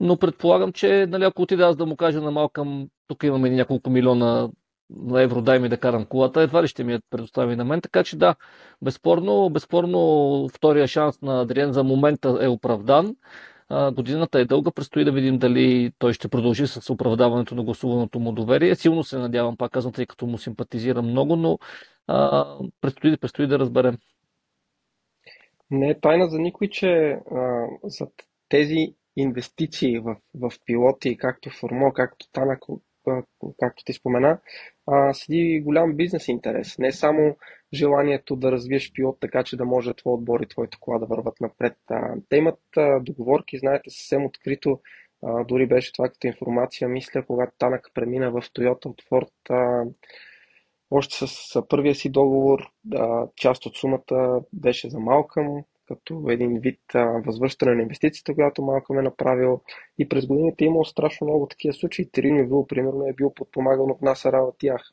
[0.00, 3.90] Но предполагам, че нали, ако отида аз да му кажа на Малкъм, тук имаме няколко
[3.90, 4.48] милиона
[4.90, 7.80] на евро, дай ми да карам колата, едва ли ще ми я предостави на мен.
[7.80, 8.34] Така че да,
[8.82, 13.16] безспорно, безспорно втория шанс на Адриен за момента е оправдан.
[13.92, 18.32] Годината е дълга, предстои да видим дали той ще продължи с оправдаването на гласуваното му
[18.32, 18.74] доверие.
[18.74, 21.58] Силно се надявам, пак казвам, тъй като му симпатизирам много, но
[22.06, 22.46] а,
[22.80, 23.98] предстои, предстои да разберем.
[25.70, 26.88] Не е тайна за никой, че
[27.30, 28.06] а, за
[28.48, 32.60] тези инвестиции в, в пилоти, както Формо, както Танак,
[33.58, 34.40] както ти спомена,
[34.86, 36.78] а, седи голям бизнес интерес.
[36.78, 37.36] Не само
[37.74, 41.40] желанието да развиеш пилот така, че да може твой отбор и твоята кола да върват
[41.40, 41.76] напред.
[41.90, 44.80] А, те имат а, договорки, знаете, съвсем открито.
[45.24, 49.30] А, дори беше това като информация, мисля, когато Танък премина в Toyota от Ford.
[50.90, 56.80] Още с първия си договор, а, част от сумата беше за Малкъм, като един вид
[56.94, 59.60] а, възвръщане на инвестициите, която Малкъм е направил.
[59.98, 62.10] И през годините е имало страшно много такива случаи.
[62.10, 64.92] Териньо Вил, примерно, е бил подпомаган от нас от тях.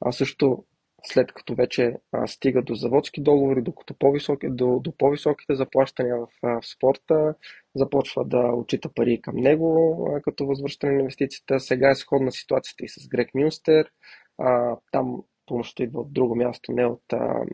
[0.00, 0.64] А също
[1.04, 6.26] след като вече а, стига до заводски договори, докато по-високи, до, до по-високите заплащания в,
[6.42, 7.34] а, в спорта,
[7.74, 11.60] започва да отчита пари към него а, като възвръщане на инвестицията.
[11.60, 13.90] Сега е сходна ситуацията и с Грек Мюнстер.
[14.38, 17.02] А, там помощта идва от друго място, не от,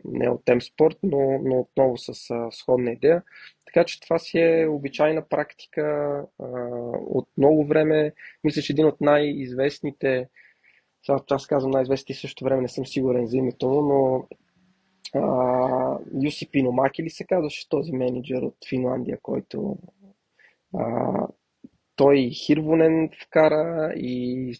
[0.05, 3.23] не от Темспорт, но, но отново с а, сходна идея.
[3.65, 5.81] Така че това си е обичайна практика
[6.39, 6.45] а,
[6.93, 8.13] от много време.
[8.43, 10.29] Мисля, че един от най-известните,
[11.05, 14.27] сега аз казвам най-известни, също време не съм сигурен за името му, но
[16.23, 19.77] Юси Пиномаки ли се казваше този менеджер от Финландия, който
[20.77, 21.27] а,
[22.03, 24.53] той Хирвонен вкара и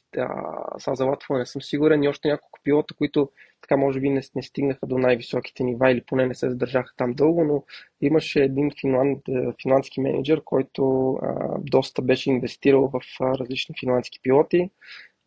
[0.77, 2.03] сам за Латвия не съм сигурен.
[2.03, 3.29] И още няколко пилота, които
[3.61, 7.13] така може би не, не стигнаха до най-високите нива или поне не се задържаха там
[7.13, 7.63] дълго, но
[8.01, 14.19] имаше един финланд, е, финландски менеджер, който а, доста беше инвестирал в а, различни финландски
[14.23, 14.69] пилоти.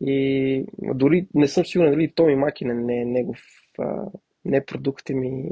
[0.00, 3.40] И дори не съм сигурен дали Томи Макинен не е негов
[3.78, 4.04] а,
[4.46, 5.50] не продукт ми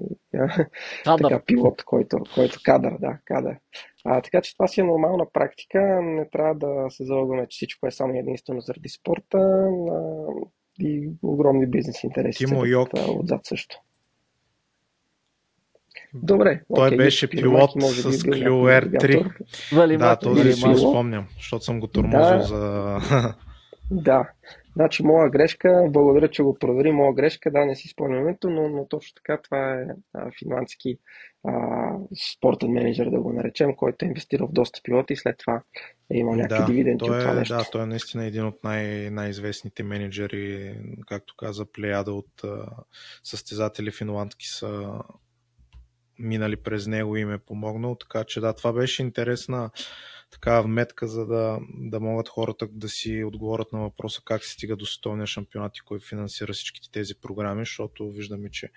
[1.05, 3.57] така, пилот, който, който кадър, да, кадър.
[4.05, 6.01] А, така че това си е нормална практика.
[6.03, 10.27] Не трябва да се залъгваме, че всичко е само единствено заради спорта а,
[10.81, 12.47] и огромни бизнес интереси.
[12.47, 13.01] Тимо Йоки.
[13.09, 13.77] Отзад също.
[16.15, 16.61] Добре.
[16.75, 19.99] Той окей, беше пилот може с Clio R3.
[19.99, 22.43] да, този си го спомням, защото съм го тормозил да.
[22.43, 22.99] за...
[23.91, 24.29] да.
[24.77, 28.89] Значи, моя грешка, благодаря, че го провери, моя грешка, да, не си спомням но, но
[28.89, 30.99] точно така, това е а, финански
[31.45, 31.91] а,
[32.37, 35.63] спортен менеджер, да го наречем, който е инвестирал в доста пилоти и след това
[36.11, 37.57] е имал някакви да, дивиденти от това е, нещо.
[37.57, 42.67] Да, той е наистина един от най- най-известните менеджери, както каза, плеяда от а,
[43.25, 45.01] състезатели финландки са
[46.19, 49.71] минали през него и ме е помогнал, така че да, това беше интересна
[50.35, 54.77] такава вметка, за да, да могат хората да си отговорят на въпроса как се стига
[54.77, 58.71] до световния шампионат и кой финансира всичките тези програми, защото виждаме, че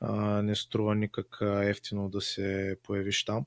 [0.00, 3.46] а, не струва никак ефтино да се появиш там.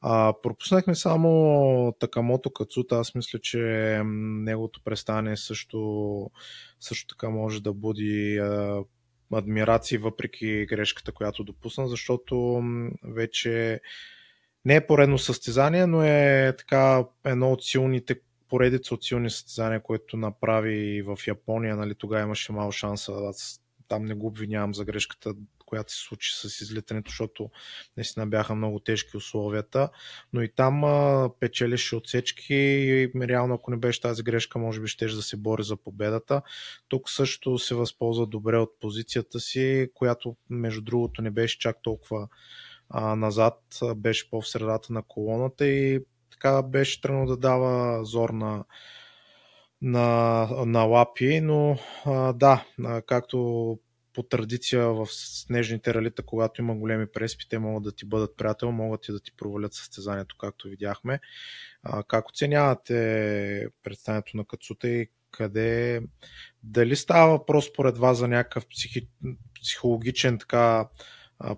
[0.00, 2.96] А, пропуснахме само Такамото Кацута.
[2.96, 3.58] Аз мисля, че
[4.04, 6.30] неговото представяне също,
[6.80, 8.82] също така може да буди а,
[9.32, 12.62] адмирации, въпреки грешката, която допусна, защото
[13.04, 13.80] вече
[14.68, 20.16] не е поредно състезание, но е така едно от силните поредица от силни състезания, което
[20.16, 21.76] направи в Япония.
[21.76, 23.12] Нали, тогава имаше мал шанса.
[23.12, 25.34] Аз там не го обвинявам за грешката,
[25.66, 27.50] която се случи с излитането, защото
[27.96, 29.88] наистина бяха много тежки условията.
[30.32, 34.88] Но и там а, печелеше отсечки и реално ако не беше тази грешка, може би
[34.88, 36.42] ще да се бори за победата.
[36.88, 42.28] Тук също се възползва добре от позицията си, която между другото не беше чак толкова
[42.90, 43.58] а, назад,
[43.96, 48.64] беше по-в средата на колоната и така беше тръгнал да дава зор на,
[49.82, 52.64] на, на лапи, но а, да,
[53.06, 53.78] както
[54.18, 58.72] по традиция в снежните ралита, когато има големи преспи, те могат да ти бъдат приятел,
[58.72, 61.20] могат и да ти провалят състезанието, както видяхме.
[61.82, 66.02] А, как оценявате представянето на Кацута и къде,
[66.62, 69.08] дали става въпрос според вас за някакъв психи,
[69.62, 70.88] психологичен така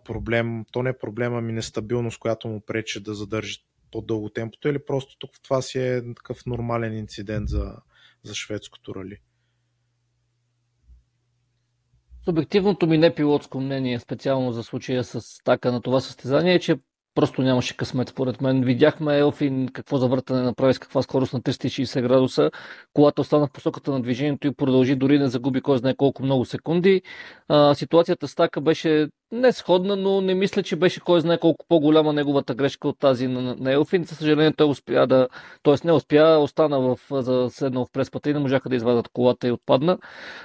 [0.05, 3.59] проблем, то не е проблема, ами нестабилност, която му пречи да задържи
[3.93, 7.77] по-дълго темпото или просто тук това си е такъв нормален инцидент за,
[8.23, 9.19] за шведското рали?
[12.25, 16.79] Субективното ми не пилотско мнение, специално за случая с така на това състезание, е, че
[17.15, 18.65] просто нямаше късмет, според мен.
[18.65, 22.51] Видяхме Елфин какво завъртане направи с каква скорост на 360 градуса.
[22.93, 26.45] Колата остана в посоката на движението и продължи, дори не загуби кой знае колко много
[26.45, 27.03] секунди.
[27.49, 31.67] А, ситуацията с Така беше не сходна, но не мисля, че беше кой знае колко
[31.69, 34.05] по-голяма неговата грешка от тази на, на Елфин.
[34.05, 35.29] За съжаление, той успя да.
[35.63, 39.49] Тоест не успя, остана в, за седнал в преспата и не можаха да извадат колата
[39.49, 39.99] и отпадна.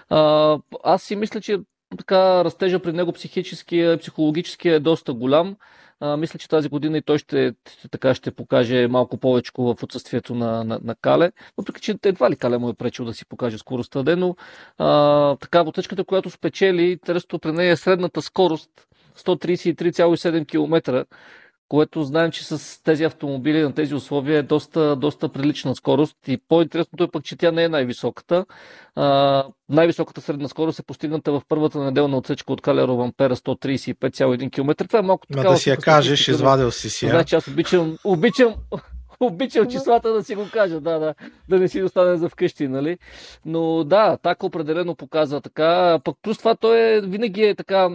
[0.10, 1.58] А, аз си мисля, че
[1.98, 5.56] така растежа при него психически, психологически е доста голям.
[6.00, 7.54] А, мисля, че тази година и той ще,
[7.92, 11.32] така ще покаже малко повече в отсъствието на, на, на Кале.
[11.58, 14.36] Въпреки, че едва ли Кале му е пречил да си покаже скоростта, де, но
[14.78, 18.72] а, така, отсечката, която спечели, интересното при нея е средната скорост
[19.18, 21.06] 133,7 км
[21.70, 26.18] което знаем, че с тези автомобили на тези условия е доста, доста прилична скорост.
[26.28, 28.46] И по-интересното е пък, че тя не е най-високата.
[28.96, 34.88] А, най-високата средна скорост е постигната в първата неделна отсечка от Калеро Вампера 135,1 км.
[34.88, 35.50] Това е малко така.
[35.50, 37.10] да си я кажеш, извадил си си.
[37.10, 38.56] Значи аз обичам, обичам,
[39.20, 41.14] обичам числата да си го кажа, да, да,
[41.50, 42.98] да не си остане за вкъщи, нали?
[43.46, 46.00] Но да, така определено показва така.
[46.04, 47.90] Пък плюс това той е, винаги е така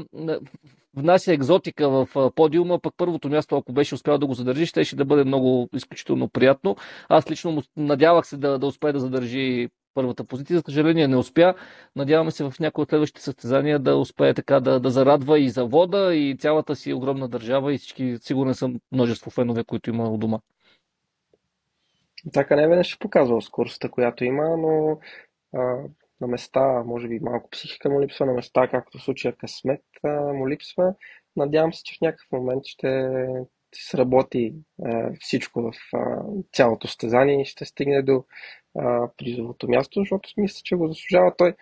[0.95, 5.05] внася екзотика в подиума, пък първото място, ако беше успял да го задържи, ще, да
[5.05, 6.77] бъде много изключително приятно.
[7.09, 10.57] Аз лично му надявах се да, да успее да задържи първата позиция.
[10.57, 11.55] За съжаление не успя.
[11.97, 16.15] Надяваме се в някои от следващите състезания да успее така да, да зарадва и завода,
[16.15, 20.39] и цялата си огромна държава, и всички, сигурен съм, множество фенове, които има у дома.
[22.33, 24.99] Така не веднъж ще показва скоростта, която има, но
[25.55, 25.77] а,
[26.21, 29.83] на места, може би малко психика му липсва, на места, както в случая късмет
[30.35, 30.95] му липсва.
[31.37, 33.09] Надявам се, че в някакъв момент ще
[33.75, 34.55] сработи
[35.21, 35.73] всичко в
[36.53, 38.25] цялото стезание и ще стигне до
[39.17, 41.55] призовото място, защото мисля, че го заслужава той.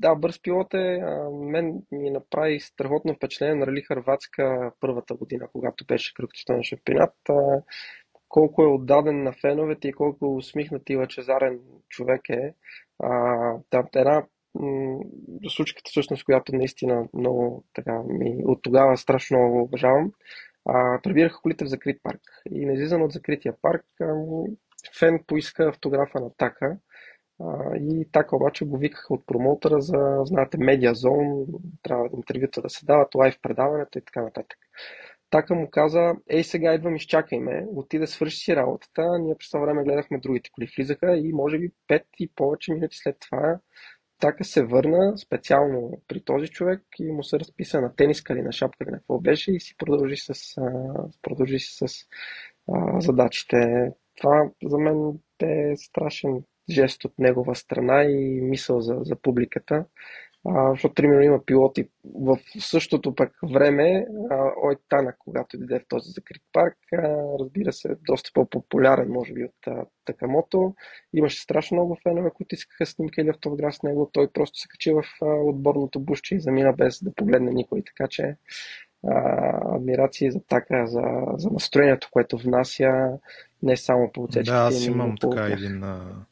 [0.00, 1.00] Да, бърз пилот е.
[1.32, 7.14] Мен ми направи страхотно впечатление на Рали Харватска първата година, когато беше кръгчетен шампионат
[8.32, 12.54] колко е отдаден на феновете и колко усмихнат и лъчезарен човек е.
[13.02, 13.54] А,
[13.94, 14.26] една
[15.48, 20.12] случката, всъщност, която наистина много така ми от тогава страшно много обожавам.
[20.64, 22.20] А, прибираха колите в закрит парк.
[22.50, 23.84] И не излизам от закрития парк.
[24.00, 24.14] А,
[24.98, 26.76] фен поиска автографа на Така.
[27.40, 31.46] А, и така обаче го викаха от промоутъра за, знаете, медиа зон,
[31.82, 34.58] трябва интервюта да се дават, лайв предаването и така нататък.
[35.32, 39.60] Така му каза, ей сега идвам, изчакай ме, отида свърши си работата, ние през това
[39.60, 43.58] време гледахме другите коли, влизаха и може би 5 и повече минути след това
[44.22, 48.52] Така се върна специално при този човек и му се разписа на тениска или на
[48.52, 50.54] шапка или на какво беше и си продължи с,
[51.22, 51.86] продължи с
[52.72, 53.90] а, задачите.
[54.16, 59.84] Това за мен е страшен жест от негова страна и мисъл за, за публиката.
[60.48, 64.06] А, защото, примерно, има пилоти в същото пък време.
[64.30, 66.98] А, Ой Тана, когато дойде в този закрит парк, а,
[67.40, 70.74] разбира се, доста по-популярен, може би, от а, Такамото.
[71.14, 74.10] Имаше страшно много фенове, които искаха снимка или автограф с него.
[74.12, 77.82] Той просто се качи в а, отборното бушче и замина без да погледне никой.
[77.82, 78.36] Така че
[79.06, 81.02] а, адмирации за така, за,
[81.36, 83.18] за настроението, което внася
[83.62, 84.56] не само по отсечките.
[84.56, 86.24] Да, аз имам така един а,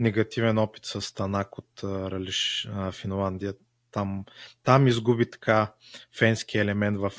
[0.00, 3.54] негативен опит с Танак от Ралиш Финландия.
[3.90, 4.24] Там,
[4.64, 5.72] там изгуби така
[6.18, 7.12] фенски елемент в,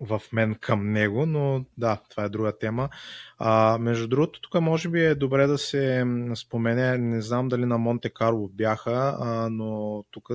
[0.00, 2.88] в мен към него, но да, това е друга тема.
[3.38, 6.04] А, между другото, тук може би е добре да се
[6.34, 10.28] спомене, не знам дали на Монте Карло бяха, а, но тук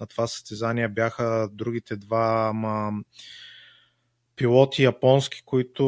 [0.00, 2.92] на това състезание бяха другите два ама,
[4.36, 5.82] пилоти японски, които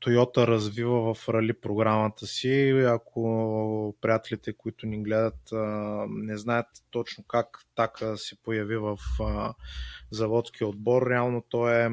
[0.00, 2.84] Toyota развива в рали програмата си.
[2.86, 5.52] Ако приятелите, които ни гледат,
[6.08, 8.96] не знаят точно как така се появи в
[10.10, 11.90] заводския отбор, реално той е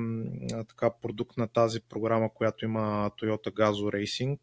[0.67, 4.39] така продукт на тази програма, която има Toyota Gazoo Racing.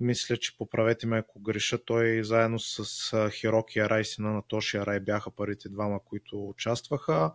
[0.00, 5.00] Мисля, че поправете ме ако греша, той заедно с Хироки Арай, сина на Тоши Арай
[5.00, 7.32] бяха първите двама, които участваха.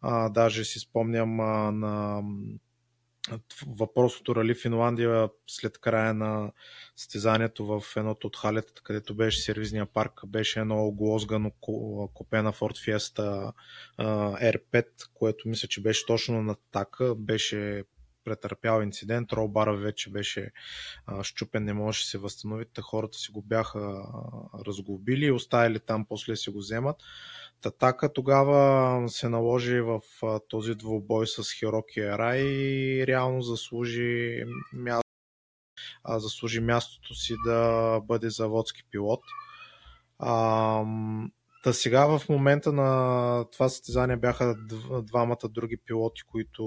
[0.00, 2.22] А, даже си спомням а, на
[3.66, 6.52] въпросното рали Финландия след края на
[6.96, 11.50] стезанието в едното от халетата, където беше сервизния парк, беше едно оглозгано
[12.14, 13.52] купе на Ford Fiesta
[13.98, 17.84] R5, което мисля, че беше точно на така, беше
[18.24, 20.50] претърпял инцидент, ролбара вече беше
[21.06, 24.04] а, щупен, не можеше да се възстанови, хората си го бяха а,
[24.66, 26.96] разглобили и оставили там, после си го вземат.
[27.62, 30.00] Татака тогава се наложи в
[30.48, 35.10] този двубой с Хироки Ерай и реално заслужи, място,
[36.08, 39.20] заслужи мястото си да бъде заводски пилот.
[40.18, 40.84] А,
[41.64, 44.54] Та сега в момента на това състезание бяха
[45.02, 46.64] двамата други пилоти, които,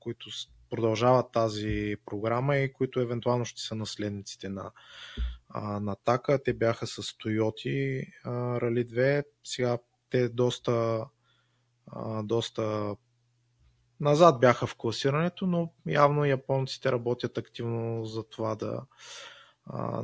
[0.00, 0.26] които
[0.70, 4.70] продължават тази програма и които евентуално ще са наследниците на,
[5.80, 6.38] на Така.
[6.38, 9.24] Те бяха с Toyota Rally 2.
[9.44, 9.78] Сега
[10.12, 11.06] те доста,
[12.22, 12.96] доста
[14.00, 18.82] назад бяха в класирането, но явно японците работят активно за това да,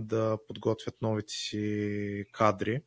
[0.00, 2.82] да подготвят новите си кадри.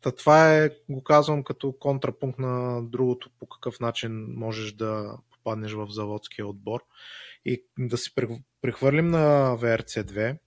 [0.00, 5.72] Та това е, го казвам като контрапункт на другото, по какъв начин можеш да попаднеш
[5.72, 6.80] в заводския отбор.
[7.44, 8.10] И да се
[8.62, 10.38] прехвърлим на VRC2.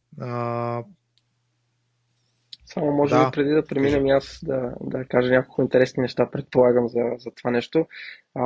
[2.73, 3.25] Само може да.
[3.25, 7.51] би преди да преминем аз да, да кажа няколко интересни неща, предполагам за, за това
[7.51, 7.87] нещо.
[8.35, 8.45] А,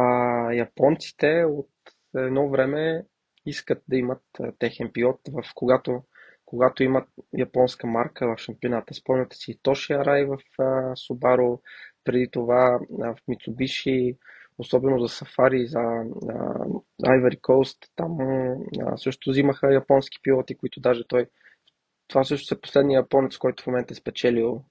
[0.53, 1.69] японците от
[2.15, 3.05] едно време
[3.45, 4.21] искат да имат
[4.59, 6.03] техен пилот, в когато,
[6.45, 7.07] когато имат
[7.37, 8.93] японска марка в шампионата.
[8.93, 10.63] Спомняте си Тоши Арай в а,
[10.95, 11.59] Subaru,
[12.03, 14.17] преди това а, в Mitsubishi,
[14.57, 16.65] особено за Safari, за а,
[17.03, 18.17] Ivory Coast, там
[18.81, 21.25] а, също взимаха японски пилоти, които даже той
[22.07, 24.63] това също е последния японец, който в момента е спечелил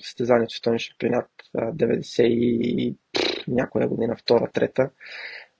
[0.00, 2.96] състезанието в световен шампионат 90 и
[3.48, 4.90] някоя година, втора, трета.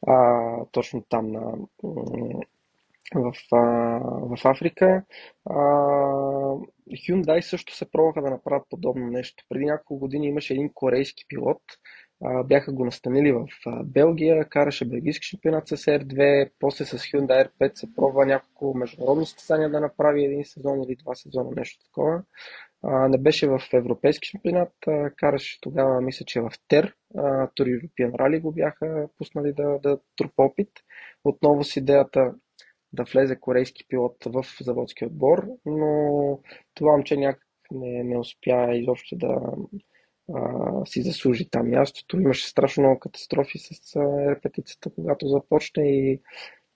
[0.07, 1.41] А, точно там на,
[3.15, 3.59] в, а,
[4.37, 5.05] в Африка.
[5.45, 5.55] А,
[6.91, 9.45] Hyundai също се пробваха да направят подобно нещо.
[9.49, 11.63] Преди няколко години имаше един корейски пилот,
[12.45, 13.47] бяха го настанили в
[13.85, 19.71] Белгия, караше белгийски шампионат с R2, после с Hyundai R5 се пробва няколко международни състезания
[19.71, 22.23] да направи един сезон или два сезона, нещо такова.
[23.09, 24.73] не беше в европейски шампионат,
[25.17, 26.95] караше тогава, мисля, че в ТЕР,
[27.55, 30.71] Тур European Rally го бяха пуснали да, да трупа опит.
[31.25, 32.35] Отново с идеята
[32.93, 36.41] да влезе корейски пилот в заводски отбор, но
[36.75, 39.41] това момче някак не, не успя изобщо да,
[40.35, 42.21] а, си заслужи там мястото.
[42.21, 43.97] Имаше страшно много катастрофи с
[44.29, 46.21] репетицията, когато започна и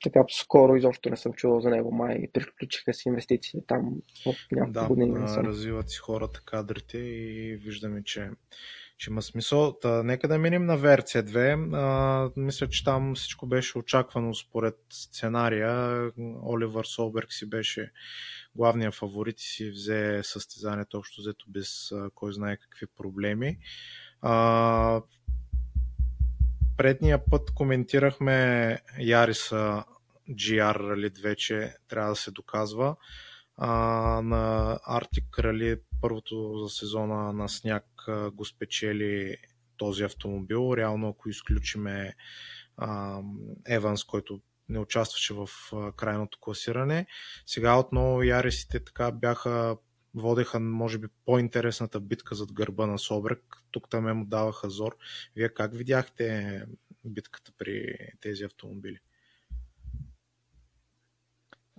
[0.02, 1.92] така скоро изобщо не съм чувал за него.
[1.92, 3.92] Май приключиха си инвестициите там
[4.26, 5.12] от няколко да, години.
[5.12, 8.30] Да, развиват си хората кадрите и виждаме, че,
[8.98, 9.78] че има смисъл.
[9.78, 11.68] Та, нека да минем на VRC2.
[11.74, 16.00] А, мисля, че там всичко беше очаквано според сценария.
[16.42, 17.92] Оливър Солберг си беше
[18.56, 23.58] главния фаворит си взе състезанието общо взето без кой знае какви проблеми.
[24.22, 25.02] А,
[26.76, 29.84] предния път коментирахме Яриса
[30.30, 32.96] GR Rally вече трябва да се доказва.
[33.56, 33.70] А,
[34.22, 37.84] на Arctic Rally първото за сезона на сняг
[38.32, 39.36] го спечели
[39.76, 40.74] този автомобил.
[40.76, 42.14] Реално ако изключиме
[43.66, 45.48] Еванс, който не участваше в
[45.96, 47.06] крайното класиране.
[47.46, 49.76] Сега отново Ярисите така бяха
[50.14, 53.42] водеха, може би, по-интересната битка зад гърба на Собрек.
[53.70, 54.96] Тук там му даваха зор.
[55.36, 56.62] Вие как видяхте
[57.04, 58.98] битката при тези автомобили?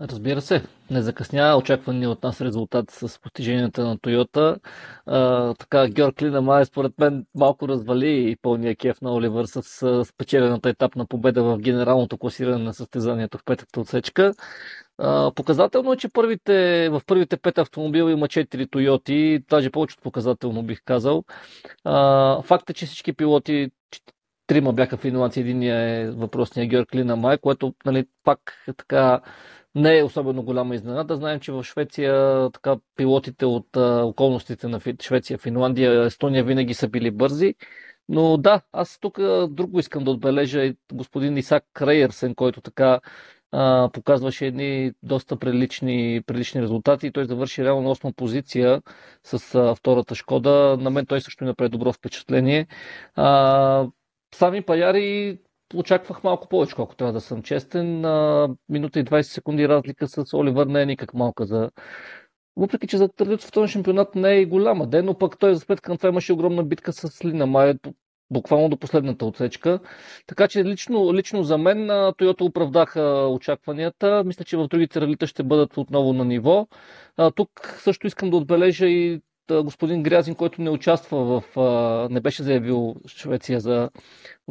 [0.01, 4.57] Разбира се, не закъснява очаквания от нас резултат с постиженията на Тойота.
[5.59, 11.05] Така, Георг Линамай според мен малко развали и пълния кеф на Оливър с спечелената етапна
[11.05, 14.33] победа в генералното класиране на състезанието в петата отсечка.
[14.97, 20.63] А, показателно е, че първите, в първите пет автомобила има 4 Тойоти, даже повече показателно
[20.63, 21.23] бих казал.
[21.83, 23.71] А, факт е, че всички пилоти,
[24.47, 29.21] трима бяха финландци, единия е въпросния Георг Линамай, което нали, пак е така
[29.77, 31.15] не е особено голяма изненада.
[31.15, 36.87] Знаем, че в Швеция така, пилотите от а, околностите на Швеция, Финландия, Естония винаги са
[36.87, 37.55] били бързи.
[38.09, 39.17] Но да, аз тук
[39.49, 42.99] друго искам да отбележа и господин Исак Крейерсен, който така
[43.51, 47.11] а, показваше едни доста прилични, прилични резултати.
[47.11, 48.81] Той завърши реално 8 позиция
[49.23, 50.77] с а, втората Шкода.
[50.79, 52.67] На мен той също ми направи добро впечатление.
[53.15, 53.87] А,
[54.35, 55.37] сами паяри
[55.75, 58.01] очаквах малко повече, ако трябва да съм честен.
[58.01, 61.71] На минута и 20 секунди разлика с Оливър не е никак малка за
[62.57, 65.91] въпреки, че за традиционен шампионат не е и голяма ден, но пък той за сметка
[65.91, 67.79] на това имаше огромна битка с Лина Майя,
[68.31, 69.79] буквално до последната отсечка.
[70.27, 74.23] Така че лично, лично за мен Тойота оправдаха очакванията.
[74.25, 76.67] Мисля, че в другите ралита ще бъдат отново на ниво.
[77.17, 77.49] А, тук
[77.79, 82.09] също искам да отбележа и господин Грязин, който не участва в...
[82.11, 83.89] не беше заявил Швеция за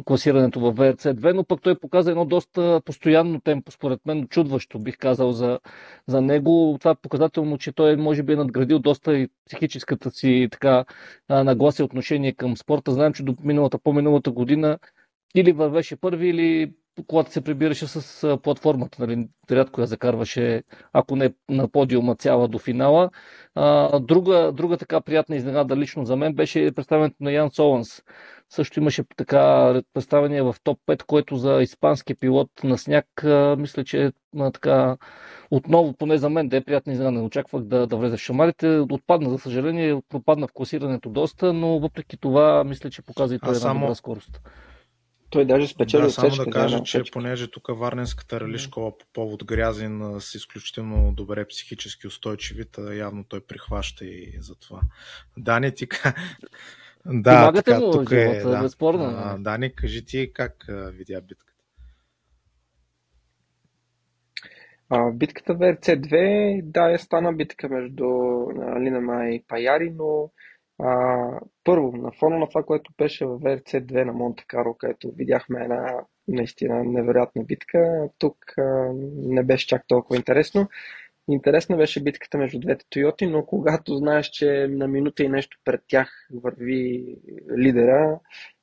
[0.05, 4.97] класирането в ВРЦ-2, но пък той показа едно доста постоянно темпо, според мен, чудващо, бих
[4.97, 5.59] казал, за,
[6.07, 6.77] за него.
[6.79, 10.85] Това е показателно, че той може би е надградил доста и психическата си така
[11.29, 12.91] нагласа и отношение към спорта.
[12.91, 14.79] Знаем, че до миналата, по-миналата година
[15.35, 16.73] или вървеше първи, или
[17.03, 19.07] колата се прибираше с платформата.
[19.07, 23.09] Нали, рядко я закарваше, ако не на подиума цяла до финала.
[23.55, 28.03] А, друга, друга така приятна изненада лично за мен беше представянето на Ян Соланс.
[28.49, 33.83] Също имаше така представение в топ 5, което за испански пилот на сняг, а, мисля,
[33.83, 34.97] че а, така
[35.51, 37.25] отново, поне за мен, да е приятна изненада.
[37.25, 38.79] Очаквах да, да влезе в шамарите.
[38.91, 43.49] Отпадна, за съжаление, пропадна в класирането доста, но въпреки това, мисля, че показа и той
[43.49, 43.79] една само...
[43.79, 44.41] добра скорост.
[45.29, 49.05] Той даже спечели да, само да кажа, да, че понеже тук Варненската рали школа по
[49.13, 54.81] повод Грязин са изключително добре психически устойчиви, явно той прихваща и за това.
[55.37, 55.87] Дани, ти
[57.09, 58.61] Да, Помагате така, му тук е, да.
[58.61, 59.03] безспорно.
[59.03, 61.63] А, Дани, кажи ти как видя битката.
[64.89, 68.05] А, битката ВРЦ-2, да, е стана битка между
[68.79, 70.29] Линама и Паяри, но
[70.79, 71.27] а,
[71.63, 75.99] първо, на фона на това, което беше в VRC2 на Монте Карло, където видяхме една
[76.27, 80.67] наистина невероятна битка, тук а, не беше чак толкова интересно.
[81.29, 85.81] Интересна беше битката между двете Тойоти, но когато знаеш, че на минута и нещо пред
[85.87, 87.15] тях върви
[87.57, 88.19] лидера,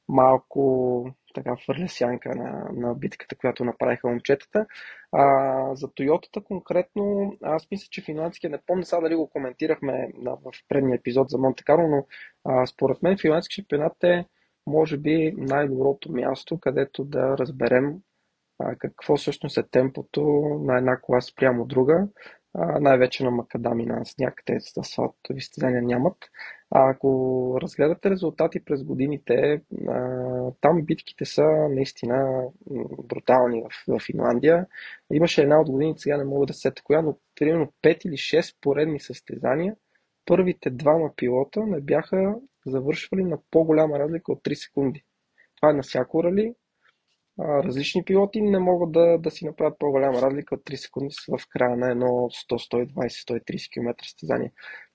[0.08, 4.66] малко така фърля сянка на, на битката, която направиха момчетата.
[5.12, 10.30] А, за Тойотата конкретно, аз мисля, че финландския, не помня сега дали го коментирахме на,
[10.30, 12.06] в предния епизод за Монте Карло, но
[12.44, 14.24] а, според мен финландски шампионат е
[14.66, 17.94] може би най-доброто място, където да разберем
[18.58, 20.22] а, какво всъщност е темпото
[20.60, 22.08] на една кола спрямо друга
[22.80, 26.16] най-вече на макадами на сняг, те с асфалтови състезания нямат.
[26.70, 29.60] А ако разгледате резултати през годините,
[30.60, 32.44] там битките са наистина
[33.04, 34.66] брутални в, в Финландия.
[35.12, 38.56] Имаше една от годините, сега не мога да сета коя, но примерно 5 или 6
[38.60, 39.76] поредни състезания.
[40.26, 42.34] Първите двама пилота не бяха
[42.66, 45.04] завършвали на по-голяма разлика от 3 секунди.
[45.56, 46.54] Това е на всяко рали,
[47.38, 51.76] различни пилоти не могат да, да си направят по-голяма разлика от 3 секунди в края
[51.76, 54.52] на едно 100, 120, 130 км състезание.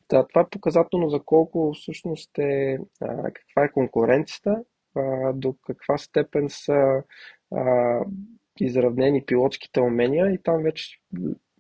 [0.08, 2.78] Това е показателно за колко всъщност е,
[3.34, 4.64] каква е конкуренцията,
[5.34, 7.04] до каква степен са
[8.60, 10.98] изравнени пилотските умения и там вече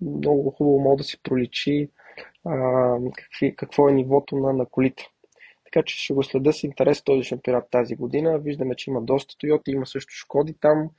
[0.01, 1.89] много хубаво може да си проличи
[3.55, 5.07] какво е нивото на, на колите.
[5.71, 8.39] Така че ще го следя с интерес този шампионат тази година.
[8.39, 10.89] Виждаме, че има доста Тойоти, има също Шкоди там.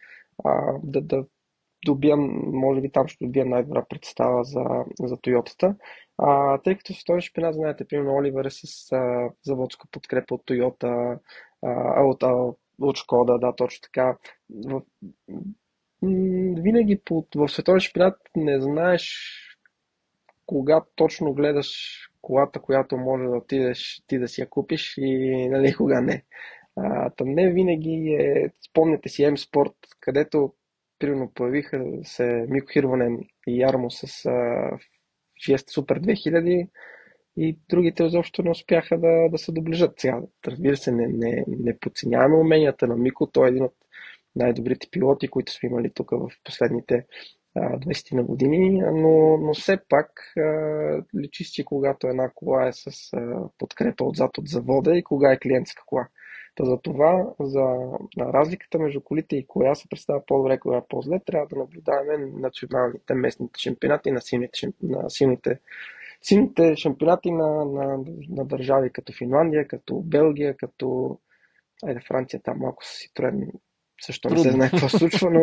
[0.44, 1.24] А, да, да
[1.86, 4.64] добия, може би там ще добия най-добра представа за,
[5.00, 5.76] за Тойотата.
[6.18, 10.44] А, тъй като в този шампионат, знаете, примерно Оливер е с а, заводска подкрепа от
[10.44, 11.18] Тойота,
[11.62, 14.16] а, от, а, от Шкода, да, точно така.
[14.64, 14.82] В,
[16.62, 19.36] винаги по, в световен шампионат не знаеш
[20.46, 25.74] кога точно гледаш колата, която може да отидеш ти да си я купиш и нали,
[25.76, 26.24] кога не.
[26.76, 30.52] А, там не винаги е, спомняте си M-Sport, където
[30.98, 34.30] примерно появиха се Мико Хирванен и Ярмо с а,
[35.46, 36.68] Fiesta Super 2000.
[37.36, 40.00] и другите изобщо не успяха да, да се доближат.
[40.00, 43.74] Сега, разбира се, не, не, не подценяваме уменията на Мико, той е един от
[44.36, 47.06] най-добрите пилоти, които сме имали тук в последните
[47.56, 50.34] 20 на години, но, но все пак
[51.22, 53.10] личи си, когато една кола е с
[53.58, 56.08] подкрепа отзад от завода и кога е клиентска кола.
[56.54, 57.76] Та за това, за
[58.18, 63.14] разликата между колите и коя се представя по-добре, коя е по-зле, трябва да наблюдаваме националните
[63.14, 65.58] местните шампионати на силните, на силните,
[66.22, 71.18] силните шампионати на, на, на държави като Финландия, като Белгия, като
[71.82, 73.52] Айде, Франция там малко с Ситроен
[74.00, 75.42] също не се знае какво случва, но,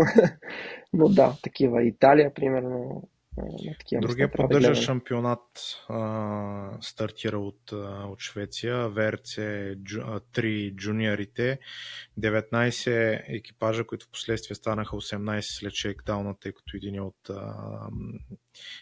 [0.93, 1.84] но да, такива.
[1.84, 3.03] Италия, примерно,
[3.38, 5.41] на такива Другия поддържа да шампионат
[5.89, 7.72] а, стартира от,
[8.05, 11.60] от Швеция, ВРЦ 3 джуниорите,
[12.20, 17.55] 19 екипажа, които в последствие станаха 18 след шейкдауна, тъй като един от а,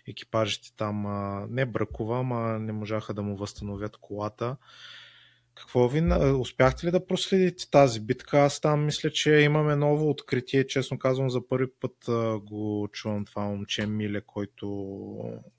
[0.07, 4.57] екипажите там а, не бракува, ама не можаха да му възстановят колата.
[5.56, 6.01] Какво ви,
[6.39, 8.39] успяхте ли да проследите тази битка?
[8.39, 10.68] Аз там мисля, че имаме ново откритие.
[10.68, 11.95] Честно казвам, за първи път
[12.43, 14.68] го чувам това момче Миле, който,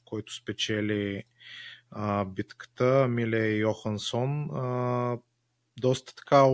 [0.05, 1.24] който спечели
[1.90, 3.09] а, битката.
[3.09, 4.51] Миле Йохансон.
[4.53, 5.18] А,
[5.80, 6.47] доста така,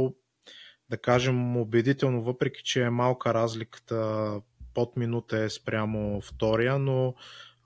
[0.90, 4.40] да кажем, убедително, въпреки че е малка разликата
[4.74, 7.14] под минута е спрямо втория, но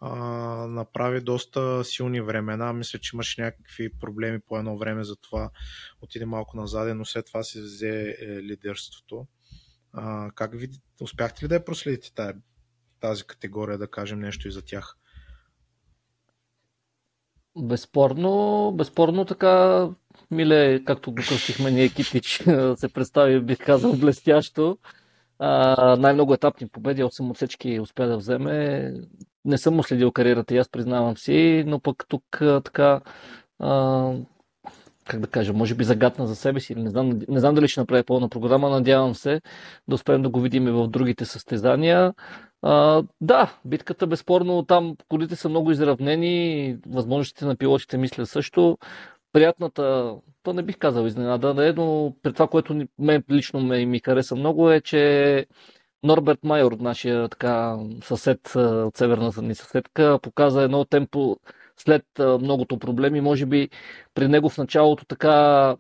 [0.01, 0.16] а,
[0.66, 2.72] направи доста силни времена.
[2.72, 5.51] Мисля, че имаше някакви проблеми по едно време, затова
[6.01, 9.26] отиде малко назад, но след това си взе е, лидерството.
[9.92, 10.68] А, как ви,
[11.01, 12.38] успяхте ли да я проследите тази,
[13.01, 14.97] тази категория, да кажем нещо и за тях?
[17.59, 19.88] Безспорно, безспорно така,
[20.30, 22.42] Миле, както го кръстихме ние Китич,
[22.76, 24.78] се представи, бих казал, блестящо.
[25.38, 28.92] А, най-много етапни победи, 8 отсечки успя да вземе.
[29.47, 33.01] Не съм му следил кариерата и аз признавам си, но пък тук така
[33.59, 34.12] а,
[35.07, 37.80] как да кажа, може би загадна за себе си, не знам, не знам дали ще
[37.80, 39.40] направи пълна програма, надявам се
[39.88, 42.14] да успеем да го видим и в другите състезания.
[42.62, 48.78] А, да, битката безспорно там колите са много изравнени, възможностите на пилотите мисля също
[49.32, 53.86] приятната, то не бих казал изненада, да е, но при това, което мен лично ме,
[53.86, 55.47] ми хареса много е, че
[56.07, 61.36] Норберт Майор, нашия така съсед от северната ни съседка, показа едно темпо
[61.76, 63.20] след многото проблеми.
[63.20, 63.68] Може би
[64.17, 65.77] при него в началото така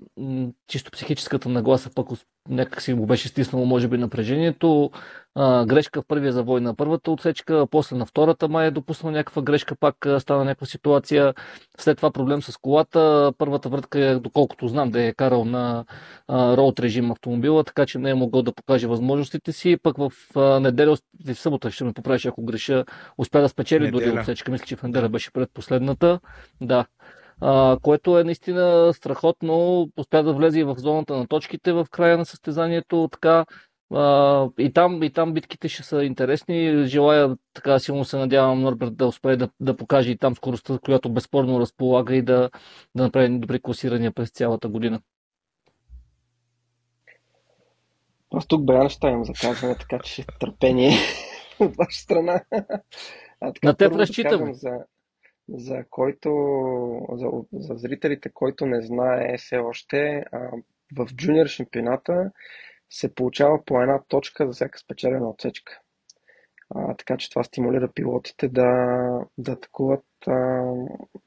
[0.68, 2.08] чисто психическата нагласа пък
[2.48, 4.90] някак си му беше стиснало може би напрежението.
[5.34, 9.42] А, грешка в първия завой на първата отсечка, после на втората май е допуснал някаква
[9.42, 11.34] грешка, пак стана някаква ситуация.
[11.78, 13.32] След това проблем с колата.
[13.38, 15.84] Първата въртка, доколкото знам, да е карал на
[16.30, 19.76] роуд режим автомобила, така че не е могъл да покаже възможностите си.
[19.82, 22.84] Пък в а, неделя, в събота ще ме поправиш, ако греша,
[23.18, 24.10] успя да спечели неделя.
[24.10, 24.52] дори отсечка.
[24.52, 26.20] Мисля, че в неделя беше предпоследната.
[26.60, 26.86] Да
[27.40, 29.88] а, което е наистина страхотно.
[29.96, 33.08] Успя да влезе и в зоната на точките в края на състезанието.
[33.12, 33.44] Така,
[33.94, 36.86] а, и, там, и там битките ще са интересни.
[36.86, 41.12] Желая, така силно се надявам, Норберт да успее да, да покаже и там скоростта, която
[41.12, 42.50] безспорно разполага и да,
[42.94, 45.00] да направи добри класирания през цялата година.
[48.34, 48.70] Аз тук
[49.04, 50.92] имам за казване, така че търпение
[51.60, 52.40] от ваша страна.
[53.40, 54.54] А, така, На теб разчитам.
[54.54, 54.70] За,
[55.48, 56.30] за който,
[57.12, 60.50] за, за зрителите, който не знае все още, а,
[60.96, 62.30] в джуниор шампионата
[62.90, 65.80] се получава по една точка за всяка спечелена отсечка.
[66.74, 68.70] А, така че това стимулира пилотите да,
[69.38, 70.32] да атакуват а,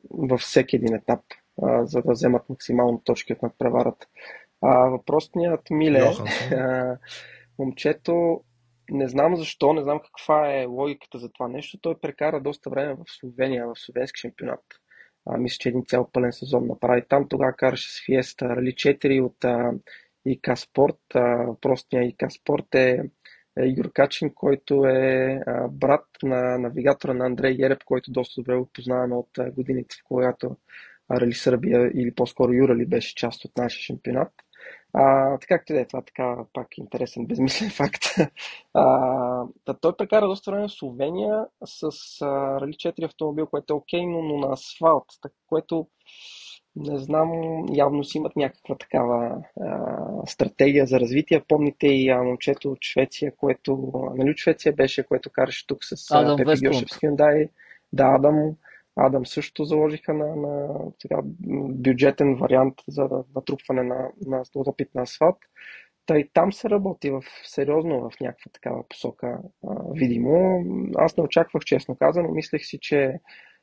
[0.09, 1.20] във всеки един етап,
[1.61, 4.07] а, за да вземат максимално точки от надпреварата.
[4.61, 6.01] А, въпросният Миле,
[6.51, 6.97] а,
[7.59, 8.43] момчето
[8.91, 11.77] не знам защо, не знам каква е логиката за това нещо.
[11.81, 14.63] Той прекара доста време в Словения, в словенски шампионат.
[15.25, 17.03] А, мисля, че един цял пълен сезон направи.
[17.09, 19.71] Там тогава караше с Фиеста Рали 4 от а,
[20.25, 20.99] ИК Спорт.
[21.61, 23.01] Простия ИК Спорт е,
[23.59, 28.55] е Юр Качин, който е а, брат на навигатора на Андрей Ереп, който доста добре
[28.57, 30.57] го познаваме от а, годините, в когато
[31.11, 34.31] Рали Сърбия или по-скоро Юрали беше част от нашия шампионат.
[34.93, 38.03] А, така както да е, това така пак интересен, безмислен факт.
[38.73, 38.83] А,
[39.65, 44.07] да, той прекара доста време в Словения с а, Рали 4 автомобил, което е окей,
[44.07, 45.87] но, но на асфалт, так, което
[46.75, 47.31] не знам,
[47.73, 51.43] явно си имат някаква такава а, стратегия за развитие.
[51.47, 56.11] Помните и а, момчето от Швеция, което, нали от Швеция беше, което караше тук с
[56.11, 57.49] Адам Пепи Гьошев с Hyundai.
[57.93, 58.55] Да, Адам.
[59.05, 60.67] Адам също заложиха на, на
[61.01, 61.19] сега,
[61.69, 65.37] бюджетен вариант за натрупване на, на опит на асфалт.
[66.05, 70.63] Та и там се работи в, сериозно в някаква такава посока, а, видимо.
[70.95, 72.29] Аз не очаквах, честно казано.
[72.31, 73.19] Мислех си, че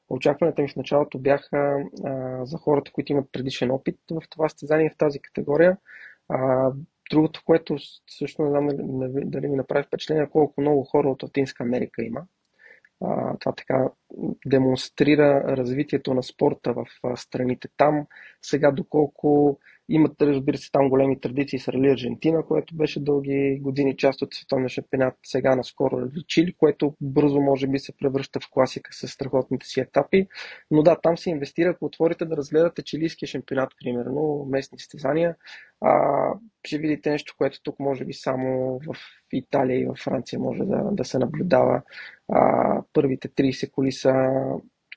[0.08, 4.90] Очакванията ми в началото бяха а, за хората, които имат предишен опит в това състезание,
[4.90, 5.76] в тази категория.
[6.28, 6.72] А,
[7.10, 7.76] другото, което
[8.10, 8.68] също не знам
[9.24, 12.22] дали ми направи впечатление, колко много хора от Латинска Америка има.
[13.40, 13.88] Това така
[14.46, 16.86] демонстрира развитието на спорта в
[17.16, 18.06] страните там.
[18.42, 23.96] Сега доколко Имат, разбира се, там големи традиции с Рали Аржентина, което беше дълги години
[23.96, 25.14] част от световния шампионат.
[25.22, 29.80] Сега наскоро Рали Чили, което бързо може би се превръща в класика с страхотните си
[29.80, 30.26] етапи.
[30.70, 35.36] Но да, там се инвестира, ако отворите да разгледате чилийския шампионат, примерно, местни състезания,
[35.80, 36.32] а,
[36.64, 38.96] ще видите нещо, което тук може би само в
[39.32, 41.82] Италия и в Франция може да, да се наблюдава.
[42.28, 44.12] А, първите 30 коли са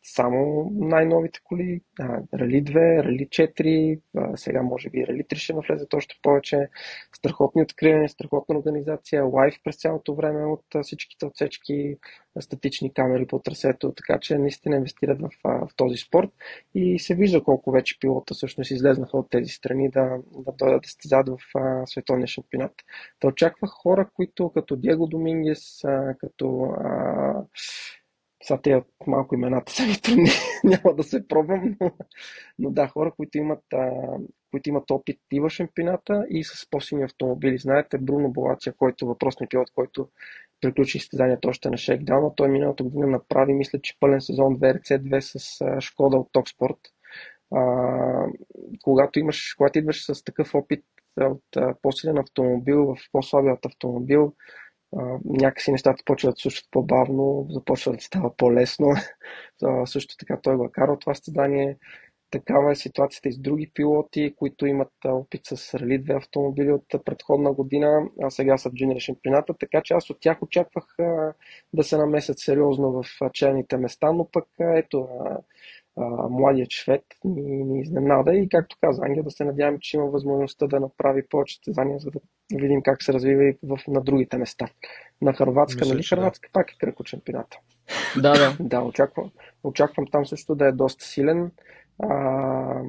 [0.04, 1.82] само най-новите коли,
[2.34, 6.68] Рали 2, Рали 4, а, сега може би Рали 3 ще навлезат още повече,
[7.16, 11.98] страхотни откривания, страхотна организация, лайв през цялото време от всичките отсечки,
[12.40, 16.30] статични камери по трасето, така че наистина инвестират в, в този спорт
[16.76, 20.90] и се вижда колко вече пилота всъщност излезнаха от тези страни да, да дойдат да
[20.90, 21.38] стезат в
[21.86, 22.74] световния шампионат.
[23.22, 25.82] Да очаквах хора, които като Диего Домингес,
[26.20, 27.46] като а,
[28.44, 30.30] сега те малко имената са ми трудни,
[30.64, 31.92] няма да се пробвам, но,
[32.60, 33.92] но да, хора, които имат, а,
[34.52, 37.58] които имат опит и в шампионата и с по-силни автомобили.
[37.58, 40.10] Знаете, Бруно Болачия, който въпросният пилот, който
[40.62, 45.62] приключи изтезанието още на Шейкдаун, той миналата година направи, мисля, че пълен сезон 2RC2 с
[45.62, 46.78] а, Шкода от Токспорт.
[47.56, 48.26] А,
[48.84, 50.86] когато, имаш, когато идваш с такъв опит
[51.22, 51.44] от
[51.82, 54.36] по-силен автомобил в по-слабият автомобил,
[55.26, 58.88] някакси нещата почват да слушат по-бавно, започва да става по-лесно.
[59.86, 61.78] също така той го е карал това състезание.
[62.32, 67.06] Такава е ситуацията и с други пилоти, които имат опит с Рали 2 автомобили от
[67.06, 70.86] предходна година, а сега са в джуниор шампионата, така че аз от тях очаквах
[71.74, 75.08] да се намесят сериозно в челните места, но пък ето,
[76.30, 80.68] младият швед ни, ни изненада и както каза Ангел, да се надяваме, че има възможността
[80.68, 82.20] да направи повече състезания, за да
[82.56, 84.68] видим как се развива и в, на другите места.
[85.22, 86.04] На Харватска, нали?
[86.04, 86.52] Харватска да.
[86.54, 87.58] пак е кръг от шампионата.
[88.22, 88.58] Да, да.
[88.64, 89.32] да, очаквам,
[89.64, 91.52] очаквам там също да е доста силен,
[92.04, 92.82] а,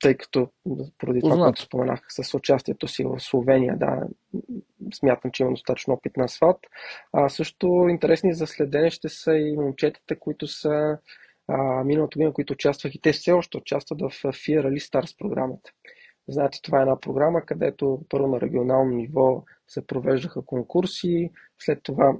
[0.00, 0.48] тъй като
[0.98, 4.00] поради това, което споменах с участието си в Словения, да,
[4.94, 6.58] смятам, че има достатъчно опит на асфалт.
[7.12, 10.98] А, също интересни за следене ще са и момчетата, които са
[11.48, 15.70] а, миналото година, които участвах и те все още участват в FIA Rally Stars програмата.
[16.28, 22.16] Знаете, това е една програма, където първо на регионално ниво се провеждаха конкурси, след това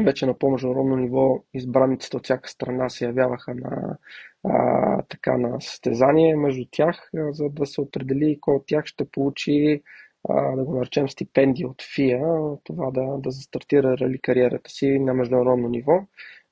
[0.00, 3.98] вече на по-международно ниво избраниците от всяка страна се явяваха на,
[4.44, 9.82] а, така, на състезание между тях, за да се определи кой от тях ще получи
[10.28, 12.20] да го наречем стипендия от ФИА,
[12.64, 16.00] това да, да застартира рали кариерата си на международно ниво.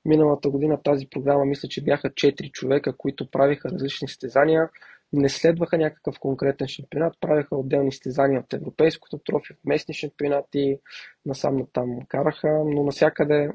[0.09, 4.69] Миналата година в тази програма мисля, че бяха 4 човека, които правиха различни състезания
[5.13, 10.79] не следваха някакъв конкретен шампионат, правеха отделни стезания от европейското трофи, от местни шампионати,
[11.25, 13.49] насам на там караха, но насякъде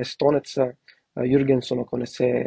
[0.00, 0.72] естонеца
[1.26, 2.44] Юргенсон, ако не се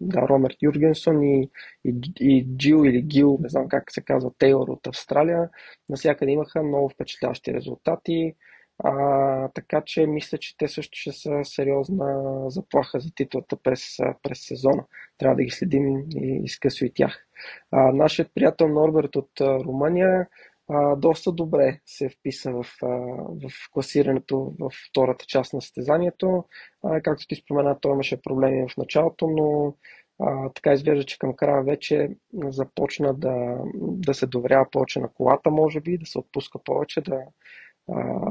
[0.00, 1.50] да, Ромерт Юргенсон и,
[1.84, 5.48] и, и Джил или Гил, не знам как се казва, Тейлор от Австралия,
[5.88, 8.34] насякъде имаха много впечатляващи резултати.
[8.78, 14.46] А, така че мисля, че те също ще са сериозна заплаха за титлата през, през
[14.46, 14.84] сезона.
[15.18, 17.26] Трябва да ги следим и изкъсо и тях.
[17.70, 20.26] А, нашият приятел Норберт от Румъния
[20.68, 26.44] а, доста добре се вписа в, в класирането в втората част на състезанието.
[26.82, 29.74] А, както ти спомена, той имаше проблеми в началото, но
[30.20, 35.50] а, така изглежда, че към края вече започна да, да се доверява повече на колата,
[35.50, 37.20] може би, да се отпуска повече, да,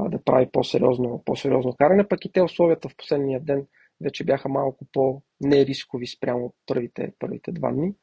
[0.08, 3.66] да прави по-сериозно, по-сериозно каране, пък и те условията в последния ден
[4.00, 7.94] вече бяха малко по-нерискови спрямо първите, първите два дни.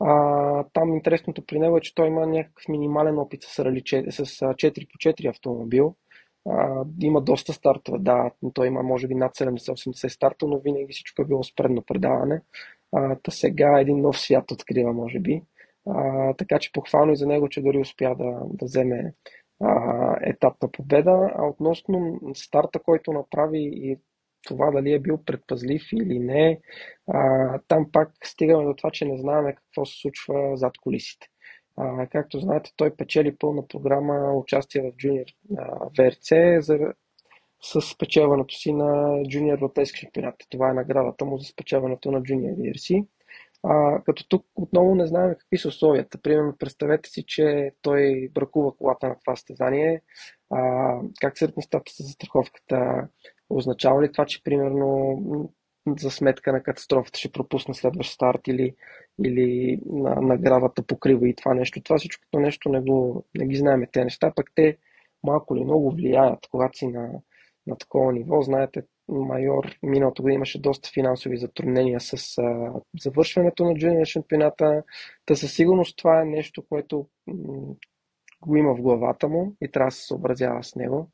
[0.00, 4.24] А, там интересното при него е, че той има някакъв минимален опит с, рали, с
[4.24, 5.94] 4 по 4 автомобил.
[6.48, 11.22] А, има доста стартове, да, той има може би над 70-80 старта, но винаги всичко
[11.22, 12.40] е било с предно предаване.
[12.92, 15.42] А, та сега един нов свят открива, може би.
[15.86, 19.14] А, така че похвално и за него, че дори успя да, да вземе
[20.22, 23.98] етапна победа, а относно старта, който направи и
[24.46, 26.60] това дали е бил предпазлив или не,
[27.06, 31.26] а, там пак стигаме до това, че не знаем какво се случва зад колисите.
[31.76, 35.34] А, както знаете, той печели пълна програма участие в Junior
[35.98, 36.78] VRC за,
[37.62, 38.84] с спечелването си на
[39.22, 40.34] Junior Европейски шампионат.
[40.50, 43.06] Това е наградата му за спечелването на Junior VRC.
[43.64, 46.18] А, като тук отново не знаем какви са условията.
[46.18, 50.02] Примерно, представете си, че той бракува колата на това състезание.
[50.50, 53.08] А, как се нещата с застраховката?
[53.50, 55.18] Означава ли това, че примерно
[55.98, 58.74] за сметка на катастрофата ще пропусне следващ старт или,
[59.24, 61.82] или на награвата покрива и това нещо.
[61.82, 64.76] Това всичкото нещо не, го, не ги знаем те неща, пък те
[65.22, 67.10] малко ли много влияят, когато си на,
[67.66, 68.42] на такова ниво.
[68.42, 74.82] Знаете, майор миналото година имаше доста финансови затруднения с а, завършването на джуниор шампионата.
[75.26, 77.74] Та със сигурност това е нещо, което м-
[78.46, 81.10] го има в главата му и трябва да се съобразява с него.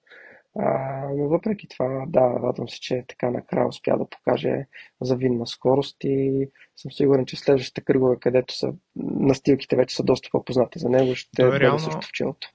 [0.59, 4.67] А, но въпреки това, да, радвам се, че така накрая успя да покаже
[5.01, 10.79] завидна скорост и съм сигурен, че следващите кръгове, където са настилките вече са доста по-познати
[10.79, 11.79] за него, ще бъде реално...
[11.79, 12.49] също в челото.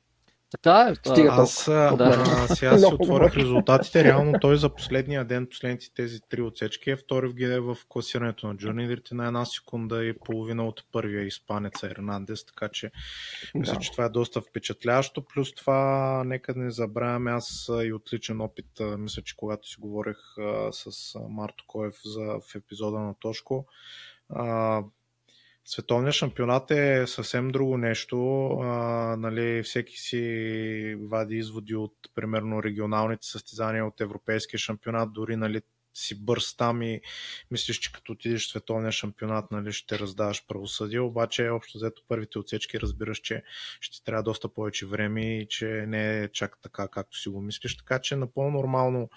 [0.52, 0.96] Така е.
[0.96, 2.26] Стига аз, да.
[2.50, 4.04] а, сега си отворих резултатите.
[4.04, 8.48] Реално той за последния ден, последните тези три отсечки е втори в ГД в класирането
[8.48, 12.92] на джурнидерите на една секунда и половина от първия испанец Ернандес, така че
[13.56, 13.60] да.
[13.60, 15.22] мисля, че това е доста впечатляващо.
[15.22, 18.68] Плюс това, нека не забравяме, аз и отличен опит,
[18.98, 23.66] мисля, че когато си говорех а, с Марто Коев за, в епизода на Тошко,
[24.30, 24.82] а,
[25.68, 28.48] Световният шампионат е съвсем друго нещо.
[28.62, 28.68] А,
[29.20, 35.62] нали, всеки си вади изводи от, примерно, регионалните състезания от Европейския шампионат, дори нали,
[35.94, 37.02] си бърз там и
[37.52, 42.40] мислиш, че като отидеш в световния шампионат, нали, ще раздаваш правосъдие, обаче общо взето първите
[42.40, 43.44] отсечки разбираш, че
[43.82, 47.78] ще трябва доста повече време и че не е чак така, както си го мислиш,
[47.78, 49.10] така че напълно нормално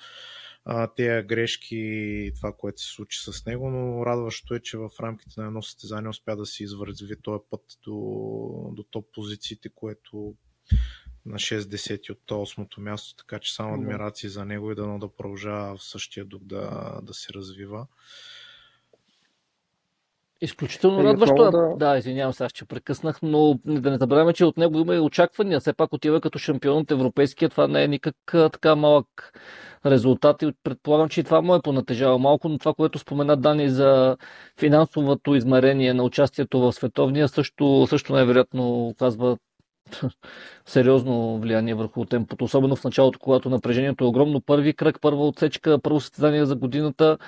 [0.96, 5.40] тези грешки и това, което се случи с него, но радващо е, че в рамките
[5.40, 7.92] на едно състезание успя да си извързи този път до,
[8.72, 10.34] до топ позициите, което
[11.26, 15.76] на 6-10 от 8-то място, така че само адмирации за него и дано да продължава
[15.76, 17.86] в същия дух да, да се развива.
[20.41, 21.51] Изключително радващо.
[21.51, 21.74] Да...
[21.76, 25.01] да, извинявам се, аз че прекъснах, но да не забравяме, че от него има и
[25.01, 25.61] очаквания.
[25.61, 27.49] Все пак отива като шампион от европейския.
[27.49, 29.32] Това не е никак така малък
[29.86, 33.70] резултат и предполагам, че и това му е понатежава малко, но това, което спомена Дани
[33.70, 34.16] за
[34.61, 39.36] финансовото измерение на участието в световния, също, също най-вероятно оказва
[40.66, 44.41] сериозно влияние върху темпото, особено в началото, когато напрежението е огромно.
[44.41, 47.18] Първи кръг, първа отсечка, първо състезание за годината.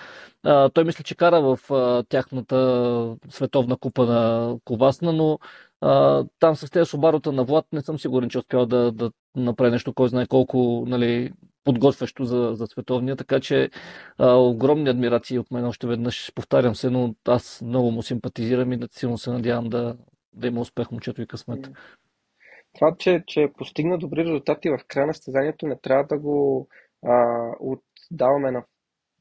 [0.42, 5.38] А, той мисля, че кара в а, тяхната световна купа на Ковасна, но
[5.80, 9.70] а, там с тези Субарота на Влад не съм сигурен, че успял да, да направи
[9.70, 11.32] нещо, кой знае колко нали,
[11.64, 13.70] подготвящо за, за световния, така че
[14.18, 18.78] а, огромни адмирации от мен още веднъж, повтарям се, но аз много му симпатизирам и
[18.90, 19.96] силно се надявам да,
[20.32, 21.70] да има успех момчето и късмет.
[22.74, 26.68] Това, че, че постигна добри резултати в края на състезанието, не трябва да го
[27.06, 28.64] а, отдаваме на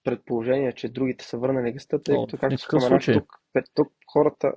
[0.03, 3.33] предположение, че другите са върнали гъста, тъй като, както споменах, тук,
[3.73, 4.53] тук хората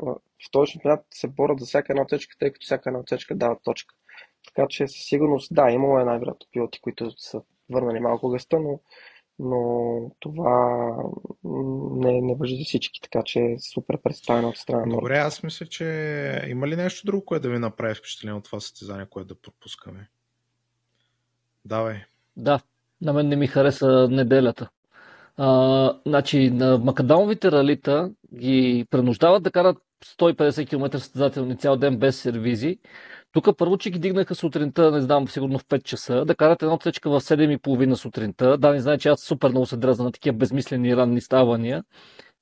[0.47, 3.57] в този шампионат се борят за всяка една отсечка, тъй като всяка една отсечка дава
[3.65, 3.95] точка.
[4.47, 8.81] Така че със сигурност, да, имало е най-вероятно пилоти, които са върнали малко гъста, но,
[9.39, 10.97] но това
[11.95, 14.97] не, не въжи за всички, така че е супер представено от страна.
[14.97, 15.85] Добре, аз мисля, че
[16.49, 20.09] има ли нещо друго, което да ви направи впечатление от това състезание, което да пропускаме?
[21.65, 21.97] Давай.
[22.37, 22.61] Да,
[23.01, 24.71] на мен не ми хареса неделята.
[25.37, 32.21] А, значи, на макадамовите ралита ги принуждават да карат 150 км състезателни цял ден без
[32.21, 32.79] сервизи.
[33.33, 36.75] Тук първо, че ги дигнаха сутринта, не знам, сигурно в 5 часа, да карат една
[36.75, 38.59] отсечка в 7.30 сутринта.
[38.59, 41.85] Да, не знае, че аз супер много се дразна на такива безмислени ранни ставания.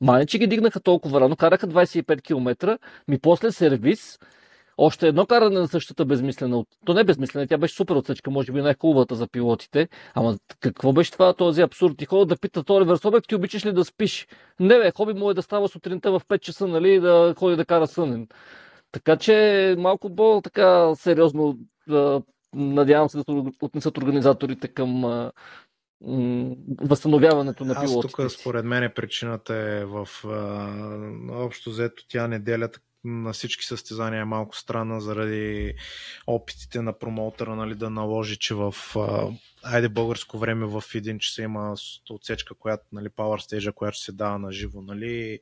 [0.00, 4.18] Мане, че ги дигнаха толкова рано, караха 25 км, ми после сервис,
[4.82, 6.64] още едно каране на същата безмислена.
[6.84, 9.88] То не е безмислена, тя беше супер отсечка, може би най-хубавата за пилотите.
[10.14, 12.02] Ама какво беше това, този абсурд?
[12.02, 14.26] И ходят да питат Оливер Собек, ти обичаш ли да спиш?
[14.60, 17.56] Не бе, хоби му е да става сутринта в 5 часа, нали, и да ходи
[17.56, 18.28] да кара сънен.
[18.92, 21.58] Така че малко по-така сериозно
[22.54, 23.24] надявам се да
[23.62, 25.30] отнесат организаторите към
[26.80, 28.22] възстановяването на пилотите.
[28.22, 30.08] Аз тук според мен причината е в
[31.30, 32.68] общо взето тя неделя
[33.04, 35.74] на всички състезания е малко странна заради
[36.26, 38.74] опитите на промоутера нали, да наложи, че в
[39.62, 41.76] айде българско време в един часа има
[42.10, 45.40] отсечка, която, нали, Power Stage, която се дава на живо, нали,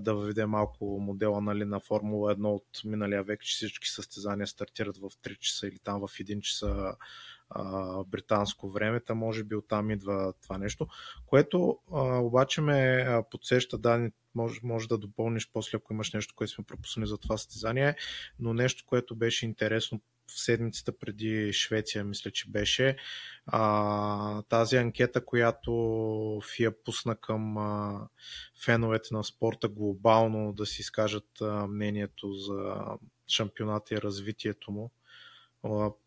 [0.00, 4.96] да въведе малко модела нали, на Формула 1 от миналия век, че всички състезания стартират
[4.96, 6.94] в 3 часа или там в 1 часа
[7.50, 10.86] а, британско време, та може би оттам идва това нещо,
[11.26, 16.52] което а, обаче ме подсеща, да, може, може да допълниш после, ако имаш нещо, което
[16.52, 17.96] сме пропуснали за това състезание,
[18.38, 22.96] но нещо, което беше интересно в седмицата преди Швеция, мисля, че беше
[23.46, 28.08] а, тази анкета, която ФИА пусна към а,
[28.64, 32.74] феновете на спорта глобално да си изкажат а, мнението за
[33.28, 34.90] шампионата и развитието му.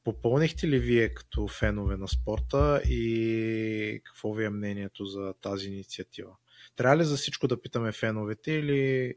[0.03, 6.31] Попълнихте ли вие като фенове на спорта и какво ви е мнението за тази инициатива?
[6.75, 9.15] Трябва ли за всичко да питаме феновете или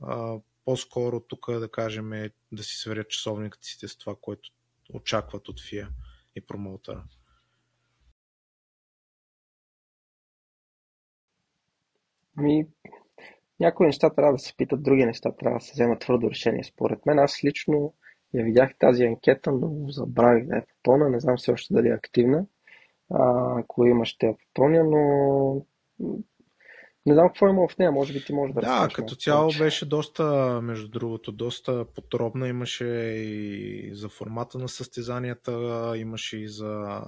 [0.00, 4.50] а, по-скоро тук да кажем е да си сверят часовниците с това, което
[4.94, 5.88] очакват от ФИА
[6.36, 7.04] и промоутъра?
[12.36, 12.66] Ами,
[13.60, 16.64] някои неща трябва да се питат, други неща трябва да се вземат твърдо решение.
[16.64, 17.94] Според мен, аз лично
[18.34, 21.10] я видях тази анкета, но забравих да я попълна.
[21.10, 22.46] Не знам все още дали е активна.
[23.14, 25.66] А, ако има, ще я попълня, но
[27.06, 29.58] не знам какво има в нея, може би ти можеш да Да, като цяло повече.
[29.64, 32.48] беше доста, между другото, доста подробна.
[32.48, 35.52] Имаше и за формата на състезанията,
[35.96, 37.02] имаше и за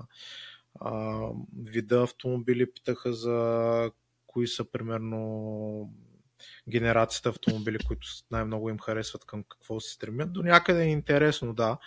[0.80, 1.28] а,
[1.62, 3.90] вида автомобили, питаха за
[4.26, 5.90] кои са примерно
[6.68, 10.32] генерацията автомобили, които най-много им харесват към какво се стремят.
[10.32, 11.78] До някъде е интересно, да,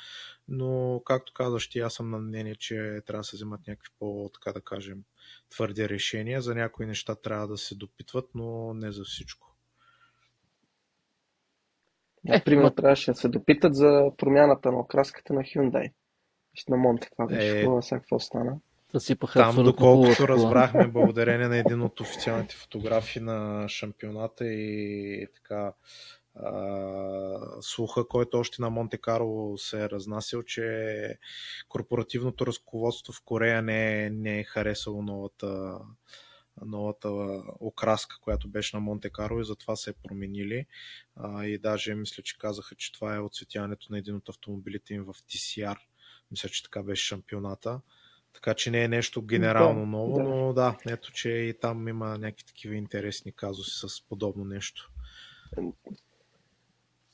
[0.48, 4.30] но както казваш ти, аз съм на мнение, че трябва да се вземат някакви по,
[4.34, 5.04] така да кажем,
[5.50, 6.42] твърди решения.
[6.42, 9.48] За някои неща трябва да се допитват, но не за всичко.
[12.24, 15.94] Например, е, трябваше да се допитат за промяната на окраската на Hyundai.
[16.70, 17.82] На Монте, това беше е...
[17.82, 18.58] сега какво стана.
[18.92, 25.74] Съсипаха Там, доколкото разбрахме, благодарение на един от официалните фотографии на шампионата и така
[26.36, 31.18] а, слуха, който още на Монте Карло се е разнасял, че
[31.70, 35.80] корпоративното ръководство в Корея не, не е харесало новата,
[36.66, 37.10] новата
[37.60, 40.66] окраска, която беше на Монте Карло и затова се е променили.
[41.16, 45.04] А, и даже мисля, че казаха, че това е отцветяването на един от автомобилите им
[45.04, 45.78] в TCR.
[46.32, 47.82] Мисля, че така беше шампионата.
[48.34, 50.24] Така че не е нещо генерално да, ново, да.
[50.24, 54.92] но да, ето, че и там има някакви такива интересни казуси с подобно нещо.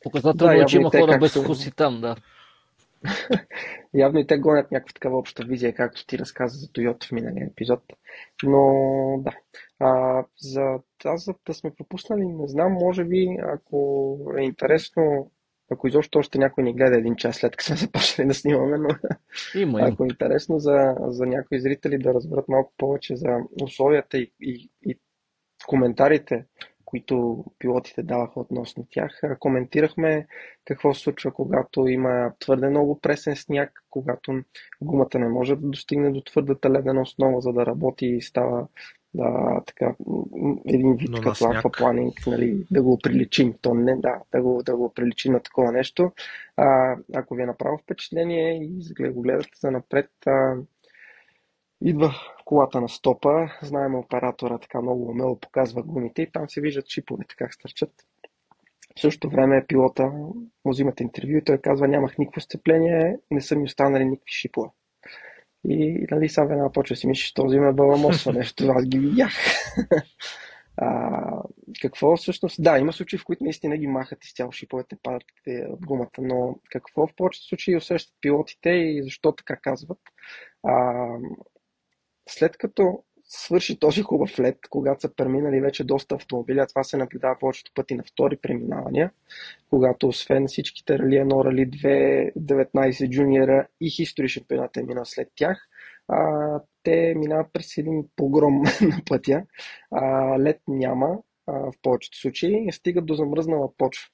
[0.04, 2.16] Показателно да, е, че има хора без вкуси там, да.
[3.94, 7.48] явно и те гонят някаква такава обща визия, както ти разказа за Toyota в миналия
[7.48, 7.84] епизод.
[8.44, 9.32] Но да.
[9.80, 15.32] А, за тази да сме пропуснали, не знам, може би, ако е интересно,
[15.74, 18.90] ако изобщо още някой ни гледа един час след като сме започнали да снимаме, но
[19.56, 19.90] има, има.
[19.90, 24.70] ако е интересно за, за някои зрители да разберат малко повече за условията и, и,
[24.86, 25.00] и
[25.68, 26.46] коментарите,
[26.94, 29.22] които пилотите даваха относно тях.
[29.40, 30.28] Коментирахме
[30.66, 34.42] какво се случва, когато има твърде много пресен сняг, когато
[34.82, 38.68] гумата не може да достигне до твърдата ледена основа, за да работи и става
[39.14, 39.96] да, така,
[40.66, 43.54] един вид Но като аквапланинг, нали, да го приличим.
[43.62, 46.12] То не, да, да го, да го приличим на такова нещо.
[46.58, 50.56] А, ако ви е направо впечатление и го гледате за напред, а,
[51.82, 56.88] идва колата на стопа, знаем оператора така много умело показва гумите и там се виждат
[56.88, 57.92] чиповете как стърчат.
[58.98, 63.56] В същото време пилота му взимат интервю и той казва нямах никакво сцепление, не са
[63.56, 64.70] ми останали никакви шипове.
[65.70, 69.34] И нали, сега веднага почва си мислиш, този ме баламосва нещо, аз ги видях.
[70.78, 71.44] а,
[71.82, 72.64] какво всъщност?
[72.64, 77.08] Да, има случаи, в които наистина ги махат изцяло шиповете, падат от гумата, но какво
[77.08, 80.00] в повечето случаи усещат пилотите и защо така казват?
[80.64, 81.06] А,
[82.30, 83.04] след като
[83.36, 87.72] свърши този хубав лед, когато са преминали вече доста автомобили, а това се наблюдава повечето
[87.76, 89.12] пъти на втори преминавания,
[89.70, 95.28] когато освен всичките Рали 1, Рали 2, 19 джуниора и хистори шампионата е минал след
[95.36, 95.68] тях,
[96.08, 99.44] а, те минават през един погром на пътя.
[99.92, 101.18] А, лед няма
[101.48, 104.10] а, в повечето случаи и стигат до замръзнала почва.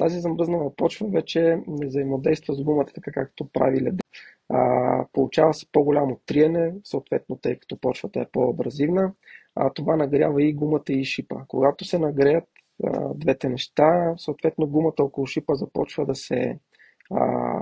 [0.00, 4.02] Тази замръзнала почва вече не взаимодейства с гумата така както прави леда.
[4.48, 9.12] А, получава се по-голямо триене, съответно тъй като почвата е по-абразивна.
[9.54, 11.36] А, това нагрява и гумата и шипа.
[11.48, 12.44] Когато се нагреят
[12.84, 16.58] а, двете неща, съответно гумата около шипа започва да се
[17.10, 17.60] а,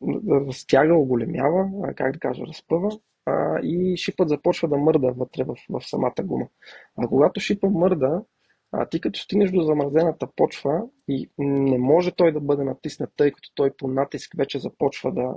[0.00, 2.90] да оголемява, а, как да кажа, разпъва
[3.26, 6.46] а, и шипът започва да мърда вътре в, в самата гума.
[6.96, 8.22] А когато шипа мърда,
[8.76, 13.32] а ти като стигнеш до замразената почва и не може той да бъде натиснат, тъй
[13.32, 15.34] като той по натиск вече започва да,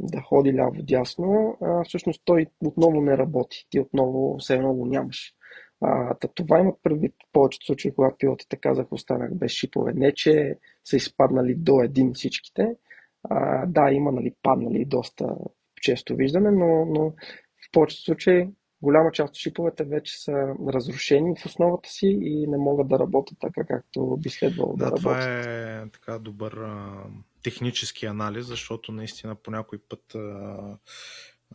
[0.00, 3.66] да ходи ляво-дясно, всъщност той отново не работи.
[3.70, 5.34] Ти отново все едно го нямаш.
[5.80, 9.92] А, това имат предвид повечето случаи, когато пилотите казах, останах без шипове.
[9.92, 12.76] Не, че са изпаднали до един всичките.
[13.24, 15.36] А, да, има нали, паднали доста
[15.82, 18.48] често виждаме, но, но в повечето случаи
[18.82, 20.32] голяма част от шиповете вече са
[20.68, 24.84] разрушени в основата си и не могат да работят така, както би следвало да, да
[24.84, 25.02] работят.
[25.02, 27.04] Това е така добър а,
[27.42, 30.18] технически анализ, защото наистина по някой път а,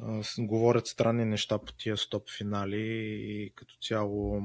[0.02, 2.86] а, говорят странни неща по тия стоп финали
[3.20, 4.42] и като цяло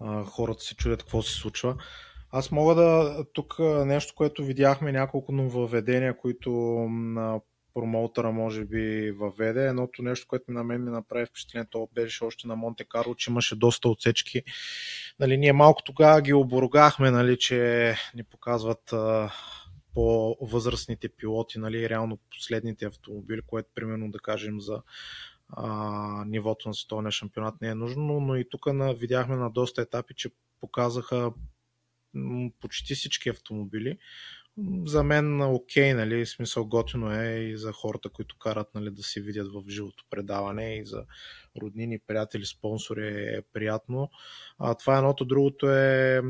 [0.00, 1.76] а, хората се чудят какво се случва.
[2.30, 6.50] Аз мога да тук нещо, което видяхме няколко нововведения, които
[7.74, 9.66] промоутъра може би въведе.
[9.66, 13.30] Едното нещо, което на мен ми направи впечатление, то беше още на Монте Карло, че
[13.30, 14.42] имаше доста отсечки.
[15.20, 19.32] Нали, ние малко тогава ги оборогахме, нали, че ни показват а,
[19.94, 24.82] по-възрастните пилоти, нали, реално последните автомобили, което примерно да кажем за
[25.48, 29.82] а, нивото на световния шампионат не е нужно, но и тук на, видяхме на доста
[29.82, 31.32] етапи, че показаха
[32.60, 33.98] почти всички автомобили.
[34.86, 39.20] За мен окей, нали, смисъл готино е и за хората, които карат нали, да се
[39.20, 41.04] видят в живото предаване и за
[41.62, 44.10] роднини, приятели, спонсори е приятно.
[44.58, 45.24] А, това е едното.
[45.24, 46.20] Другото е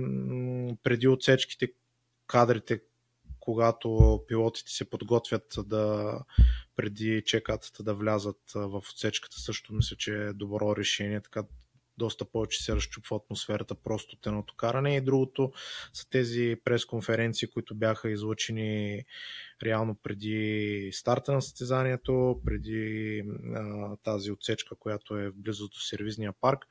[0.82, 1.72] преди отсечките
[2.26, 2.80] кадрите,
[3.40, 6.14] когато пилотите се подготвят да
[6.76, 11.42] преди чекатата да влязат в отсечката, също мисля, че е добро решение, така
[11.98, 15.52] доста повече се разчупва атмосферата просто от едното каране и другото
[15.92, 19.04] са тези пресконференции, които бяха излучени
[19.62, 23.22] реално преди старта на състезанието, преди
[23.54, 26.66] а, тази отсечка, която е близо до сервизния парк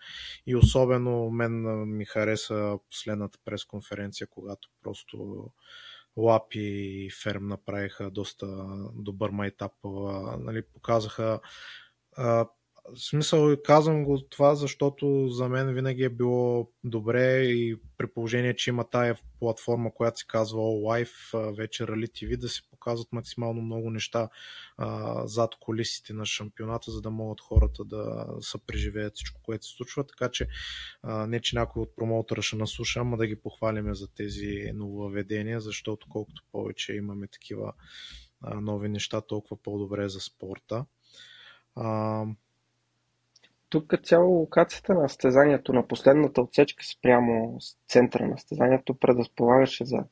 [0.47, 5.45] и особено мен ми хареса последната пресконференция, когато просто
[6.17, 8.47] Лапи и Ферм направиха доста
[8.93, 9.71] добър майтап.
[10.39, 11.39] Нали, показаха
[12.17, 12.47] а,
[12.95, 18.55] в смисъл казвам го това, защото за мен винаги е било добре и при положение,
[18.55, 23.07] че има тая платформа, която се казва All Life, вече Rally TV, да се показват
[23.11, 24.29] максимално много неща
[24.77, 29.75] а, зад колисите на шампионата, за да могат хората да се преживеят всичко, което се
[29.75, 30.07] случва.
[30.07, 30.47] Така че
[31.03, 35.61] а, не, че някой от промоутъра ще наслуша, ама да ги похвалиме за тези нововведения,
[35.61, 37.73] защото колкото повече имаме такива
[38.41, 40.85] а, нови неща, толкова по-добре за спорта.
[41.75, 42.25] А,
[43.71, 47.57] тук като цяло локацията на състезанието на последната отсечка спрямо
[47.87, 50.03] центъра на състезанието предразполагаше за,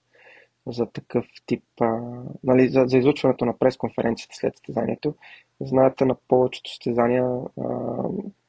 [0.68, 2.00] за такъв тип, а,
[2.44, 5.16] нали, за, за излучването на пресконференцията след състезанието.
[5.62, 7.64] Знаете, на повечето състезания а,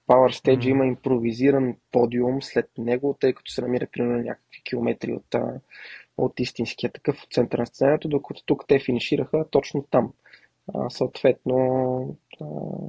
[0.09, 0.71] Power Stage mm-hmm.
[0.71, 5.35] има импровизиран подиум след него, тъй като се намира примерно някакви километри от,
[6.19, 10.13] от истинския такъв от центъра на състезанието, докато тук те финишираха точно там
[10.89, 12.17] съответно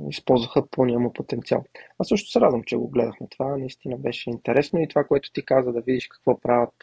[0.09, 1.63] използваха пълния му потенциал.
[1.99, 3.57] Аз също се радвам, че го гледахме това.
[3.57, 6.73] Наистина беше интересно и това, което ти каза, да видиш какво правят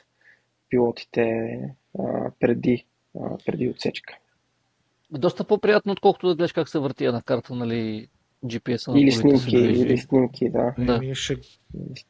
[0.69, 1.59] пилотите
[1.99, 2.87] а, преди,
[3.21, 4.19] а, преди отсечка.
[5.11, 8.09] Доста по-приятно, отколкото да гледаш как се върти на карта, нали,
[8.45, 10.75] GPS-а на Или снимки, или снимки, да.
[10.79, 10.99] да.
[10.99, 11.37] Ние ще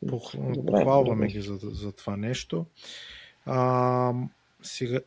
[0.08, 2.66] похвалваме ги за, за това нещо.
[3.46, 4.12] А,
[4.62, 5.00] сега,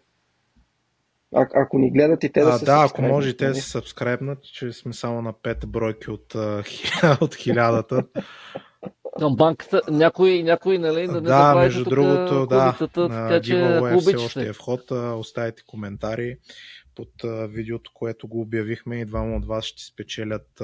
[1.35, 3.55] а, ако ни гледат и те да а, се Да, ако може и те да
[3.55, 6.35] се сабскрайбнат, че сме само на 5 бройки от,
[7.21, 8.03] от хилядата.
[9.19, 14.15] Към банката, някой, някой нали, да не Да, между другото, да, така, че, ако все
[14.15, 16.37] още е вход, оставите коментари
[16.95, 17.09] под
[17.49, 20.61] видеото, което го обявихме и двама от вас ще спечелят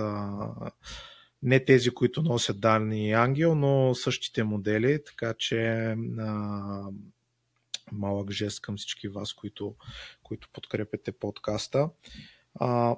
[1.43, 6.81] не тези, които носят данни Ангел, но същите модели, така че а,
[7.91, 9.75] малък жест към всички вас, които,
[10.23, 11.89] които подкрепяте подкаста.
[12.59, 12.95] А,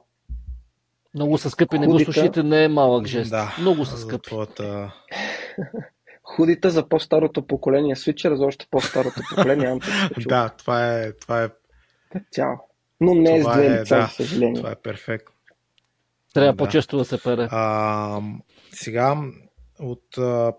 [1.15, 3.31] много са скъпи, не го слушайте, не е малък жест.
[3.31, 4.29] Да, Много са скъпи.
[4.29, 4.93] Твоята...
[6.23, 9.79] Худите за по-старото поколение, свичера за още по-старото поколение.
[10.27, 11.49] да, това е, това е...
[12.31, 12.57] Цяло.
[13.01, 14.55] Но не е с две е, лица, да, съжаление.
[14.55, 15.35] Това е перфектно.
[16.33, 16.57] Трябва да.
[16.57, 17.47] по-често да се пере.
[17.51, 18.21] А,
[18.71, 19.17] сега,
[19.79, 20.05] от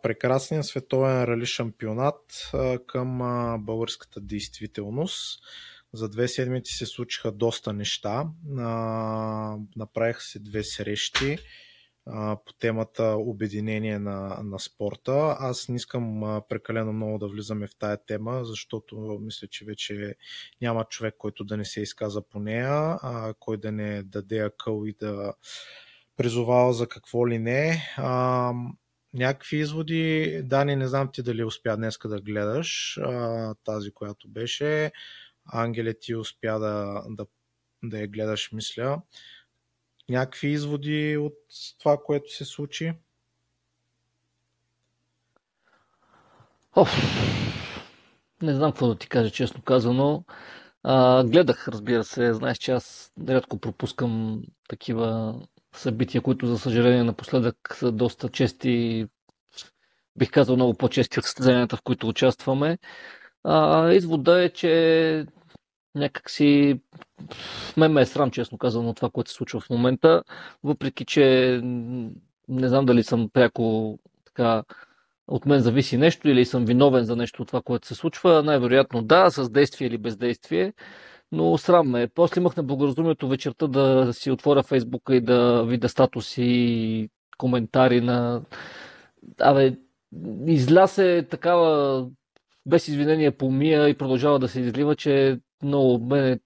[0.03, 5.43] прекрасния световен рали шампионат а, българската действителност.
[5.93, 8.27] За две седмици се случиха доста неща.
[9.77, 11.39] Направиха се две срещи
[12.47, 15.37] по темата обединение на, на спорта.
[15.41, 20.15] Аз не искам прекалено много да влизаме в тая тема, защото мисля, че вече
[20.61, 22.99] няма човек, който да не се изказа по нея,
[23.39, 25.33] кой да не даде акъл и да
[26.17, 27.95] призовава за какво ли не.
[29.15, 30.41] Някакви изводи.
[30.45, 34.93] Дани, не знам ти дали успя днеска да гледаш а, тази, която беше.
[35.53, 37.27] Ангеле, ти успя да, да,
[37.83, 39.03] да я гледаш, мисля.
[40.09, 41.39] Някакви изводи от
[41.79, 42.93] това, което се случи?
[46.77, 46.91] Оф,
[48.43, 50.25] не знам какво да ти кажа, честно казано.
[50.83, 52.35] А, гледах, разбира се.
[52.35, 55.41] Знаеш, че аз рядко пропускам такива
[55.75, 59.07] събития, които за съжаление напоследък са доста чести,
[60.17, 62.79] бих казал много по-чести от състезанията, в които участваме.
[63.45, 65.27] А, извода е, че
[65.95, 66.81] някакси
[67.77, 70.23] мен ме е срам, честно казано, това, което се случва в момента,
[70.65, 71.61] въпреки, че
[72.49, 74.65] не знам дали съм пряко така
[75.29, 78.43] от мен зависи нещо или съм виновен за нещо от това, което се случва.
[78.43, 80.73] Най-вероятно да, с действие или бездействие.
[81.33, 82.09] Но срам ме.
[82.09, 87.09] После имах неблагоразумието вечерта да си отворя Фейсбука и да видя статуси и
[87.39, 88.43] коментари на...
[89.41, 89.77] Абе,
[90.47, 92.07] изля се такава
[92.67, 96.39] без извинение помия и продължава да се излива, че много мене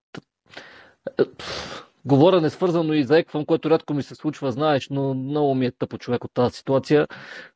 [2.05, 5.99] говоря несвързано и заеквам, което рядко ми се случва, знаеш, но много ми е тъпо
[5.99, 7.07] човек от тази ситуация.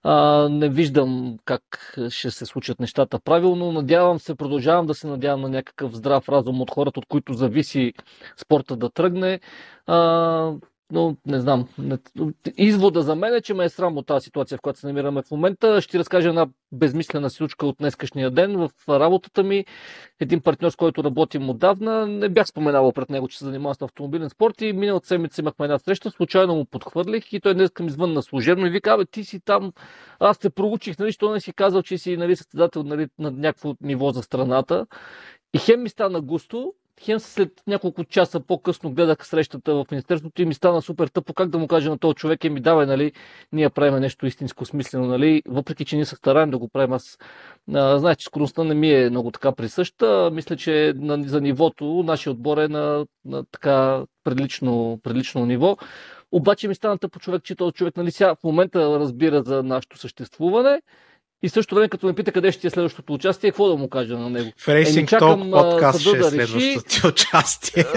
[0.03, 3.73] А, не виждам как ще се случат нещата правилно.
[3.73, 7.93] Надявам се, продължавам да се надявам на някакъв здрав разум от хората, от които зависи
[8.37, 9.41] спорта да тръгне.
[9.87, 10.53] А,
[10.93, 11.69] но не знам.
[12.57, 15.23] Извода за мен е, че ме е срам от тази ситуация, в която се намираме
[15.23, 15.81] в момента.
[15.81, 19.65] Ще разкажа една безмислена случка от днескашния ден в работата ми.
[20.21, 23.83] Един партньор, с който работим отдавна, не бях споменавал пред него, че се занимава с
[23.83, 27.87] автомобилен спорт и миналата седмица имахме една среща, случайно му подхвърлих и той днес към
[27.87, 29.73] извън на служебно и вика, ти си там,
[30.21, 33.75] аз те проучих, нали, що не си казал, че си нали, състезател нали, на някакво
[33.81, 34.87] ниво за страната.
[35.55, 40.45] И хем ми стана густо, Хем след няколко часа по-късно гледах срещата в Министерството и
[40.45, 43.13] ми стана супер тъпо как да му кажа на този човек и ми давай, нали,
[43.53, 47.19] ние правим нещо истинско смислено, нали, въпреки, че ние се стараем да го правим аз.
[47.75, 50.31] А, знаеш, че скоростта не ми е много така присъща.
[50.33, 55.77] Мисля, че на, за нивото нашия отбор е на, на така прилично, прилично ниво.
[56.33, 59.99] Обаче ми стана тъпо човек, че този човек нали, сега в момента разбира за нашето
[59.99, 60.81] съществуване
[61.43, 64.19] и също време, като ме пита къде ще е следващото участие, какво да му кажа
[64.19, 64.53] на него?
[64.57, 67.85] В Racing е, Talk подкаст ще е да следващото ти участие.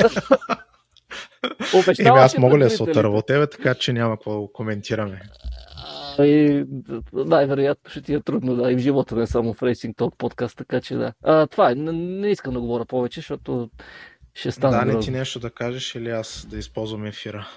[1.99, 5.21] Еми аз мога ли да се отърва от тебе, така че няма какво да коментираме.
[6.19, 6.65] И,
[7.13, 10.57] най-вероятно ще ти е трудно, да, и в живота не само в Racing Talk подкаст,
[10.57, 11.13] така че да.
[11.23, 13.69] А, това е, не, не искам да говоря повече, защото
[14.33, 14.77] ще стане.
[14.77, 17.47] Да, не ти нещо да кажеш или аз да използвам ефира.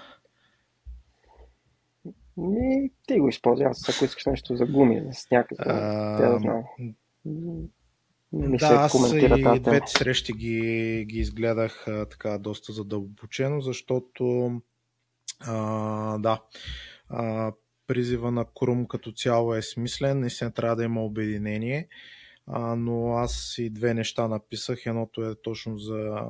[2.37, 3.67] Ми, ти го използвай.
[3.67, 5.63] Аз, ако искаш нещо за гуми, за сняг, за...
[5.65, 6.31] А...
[6.31, 6.63] да знам.
[8.33, 14.51] Не да, аз и двете срещи ги, ги изгледах а, така доста задълбочено, защото
[15.39, 16.41] а, да,
[17.09, 17.53] а,
[17.87, 21.87] призива на Крум като цяло е смислен, наистина трябва да има обединение,
[22.47, 24.85] а, но аз и две неща написах.
[24.85, 26.21] Едното е точно за,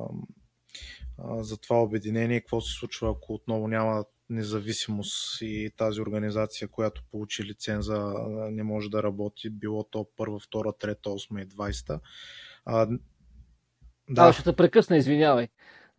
[1.18, 7.04] а, за това обединение, какво се случва, ако отново няма независимост и тази организация, която
[7.10, 8.14] получи лиценза,
[8.50, 12.00] не може да работи, било то първа, втора, трета, осма и двайста.
[12.66, 14.28] Да.
[14.28, 15.48] А, ще те прекъсна, извинявай.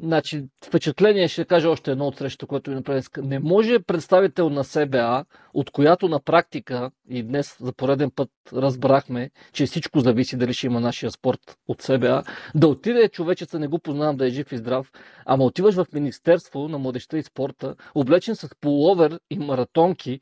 [0.03, 3.01] Значи, впечатление ще кажа още едно от срещата, което ми направи.
[3.17, 9.29] Не може представител на СБА, от която на практика и днес за пореден път разбрахме,
[9.53, 12.23] че всичко зависи дали ще има нашия спорт от СБА,
[12.55, 14.91] да отиде човечеца, не го познавам да е жив и здрав,
[15.25, 20.19] ама отиваш в Министерство на младеща и спорта, облечен с половер и маратонки,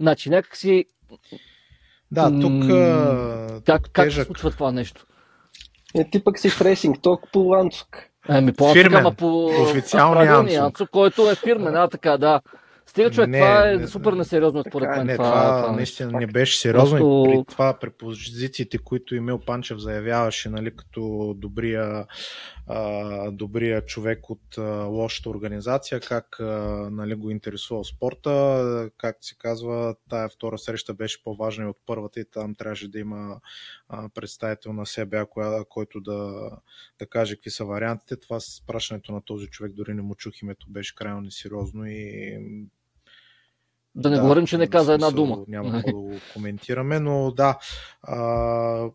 [0.00, 0.84] значи някакси...
[2.10, 2.64] Да, тук...
[3.64, 5.06] Как, как се случва това нещо?
[5.94, 7.40] Е, ти пък си в рейсинг, толкова по
[8.28, 12.40] Ами по фирмен, ама по официалния Ансук, който е фирмен, а така, да.
[12.86, 15.06] Стига човек, не, това е супер несериозно според мен.
[15.06, 17.24] Не, това, това, това наистина не беше сериозно Просто...
[17.28, 22.04] и при това, при позициите, които Емил Панчев заявяваше, нали, като добрия,
[22.66, 26.44] а, добрия човек от а, лошата организация, как а,
[26.90, 32.20] нали, го интересува спорта, как се казва, тая втора среща беше по-важна и от първата
[32.20, 33.40] и там трябваше да има
[33.88, 36.50] а, представител на себе, коя, който да,
[36.98, 38.16] да каже какви са вариантите.
[38.16, 42.38] Това с пращането на този човек, дори не му чух името, беше крайно несериозно и
[43.96, 45.44] да не да, говорим, че не каза една дума.
[45.48, 47.58] Няма какво да го коментираме, но да.
[48.02, 48.90] А...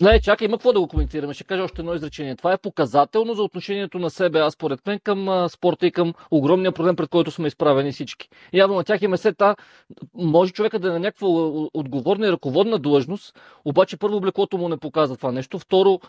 [0.00, 1.34] Не, чакай, има какво да го коментираме.
[1.34, 2.36] Ще кажа още едно изречение.
[2.36, 6.14] Това е показателно за отношението на себе, аз според мен, към а, спорта и към
[6.30, 8.28] огромния проблем, пред който сме изправени всички.
[8.52, 9.56] Явно на тях има се та,
[10.14, 11.28] може човека да е на някаква
[11.74, 15.58] отговорна и ръководна длъжност, обаче първо облеклото му не показва това нещо.
[15.58, 16.00] Второ,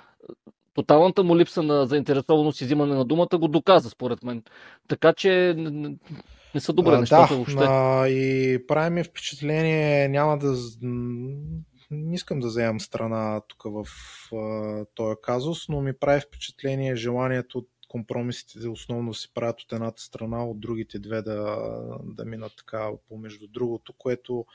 [0.73, 4.43] тоталната му липса на заинтересованост и взимане на думата го доказа, според мен.
[4.87, 5.55] Така че
[6.55, 7.63] не са добре нещата да, въобще.
[7.67, 10.55] А, и прави ми впечатление, няма да...
[11.91, 13.85] Не искам да вземам страна тук в
[14.35, 20.45] а, този казус, но ми прави впечатление желанието компромисите основно се правят от едната страна,
[20.45, 21.69] от другите две да,
[22.03, 24.45] да минат така помежду другото, което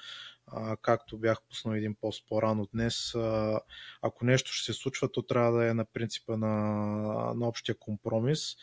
[0.46, 3.60] а, както бях пуснал един пост по-рано днес, а,
[4.02, 6.46] ако нещо ще се случва, то трябва да е на принципа на,
[7.34, 8.56] на общия компромис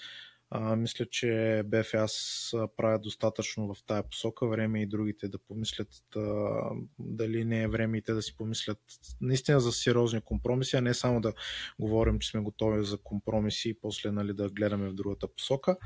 [0.55, 4.47] А, мисля, че БФ аз правя достатъчно в тая посока.
[4.47, 6.19] Време и другите да помислят а,
[6.99, 8.79] дали не е време и те да си помислят
[9.21, 11.33] наистина за сериозни компромиси, а не само да
[11.79, 15.77] говорим, че сме готови за компромиси и после нали, да гледаме в другата посока.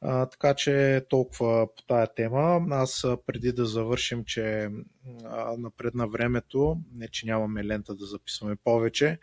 [0.00, 2.66] А, така че толкова по тая тема.
[2.70, 4.70] Аз преди да завършим, че
[5.24, 9.18] а, напред на времето, не че нямаме лента да записваме повече.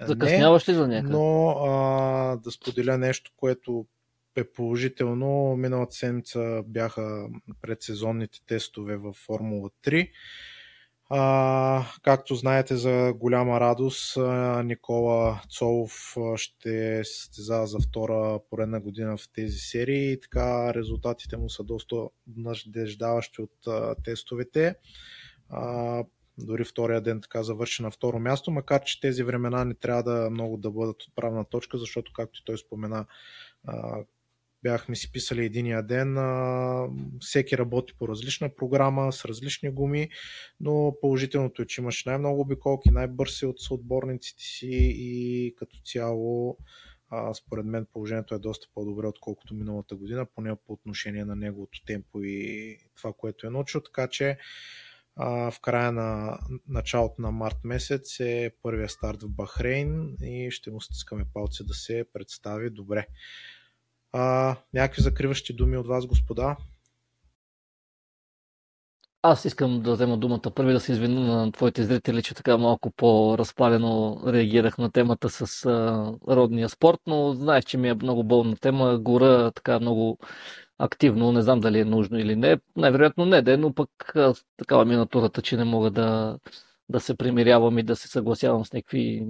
[0.00, 1.12] Закъсняваш ли за някъде?
[1.12, 3.86] Но а, да споделя нещо, което
[4.36, 5.56] е положително.
[5.56, 7.28] Миналата седмица бяха
[7.62, 10.10] предсезонните тестове в Формула 3.
[11.10, 14.16] А, както знаете, за голяма радост
[14.64, 21.50] Никола Цолов ще състезава за втора поредна година в тези серии и така резултатите му
[21.50, 21.96] са доста
[22.36, 24.74] надеждаващи от а, тестовете.
[25.48, 26.04] А,
[26.38, 30.30] дори втория ден така завърши на второ място, макар че тези времена не трябва да
[30.30, 33.06] много да бъдат отправна точка, защото както той спомена,
[34.62, 36.16] бяхме си писали единия ден.
[37.20, 40.08] Всеки работи по различна програма, с различни гуми,
[40.60, 44.68] но положителното е, че имаш най-много обиколки, най-бързи от съотборниците си
[44.98, 46.58] и като цяло
[47.34, 52.22] според мен положението е доста по-добре, отколкото миналата година, поне по отношение на неговото темпо
[52.22, 53.80] и това, което е научил.
[53.80, 54.38] Така че
[55.16, 60.80] в края на началото на март месец е първия старт в Бахрейн и ще му
[60.80, 63.06] стискаме палци да се представи добре.
[64.12, 66.56] А, някакви закриващи думи от вас, господа?
[69.22, 72.90] Аз искам да взема думата първи да се извиня на твоите зрители, че така малко
[72.90, 78.56] по-разпалено реагирах на темата с а, родния спорт, но знаеш, че ми е много болна
[78.56, 78.98] тема.
[78.98, 80.18] Гора така много
[80.78, 82.58] активно, не знам дали е нужно или не.
[82.76, 84.14] Най-вероятно не да но пък
[84.56, 86.38] такава ми е натурата, че не мога да,
[86.88, 89.26] да се примирявам и да се съгласявам с някакви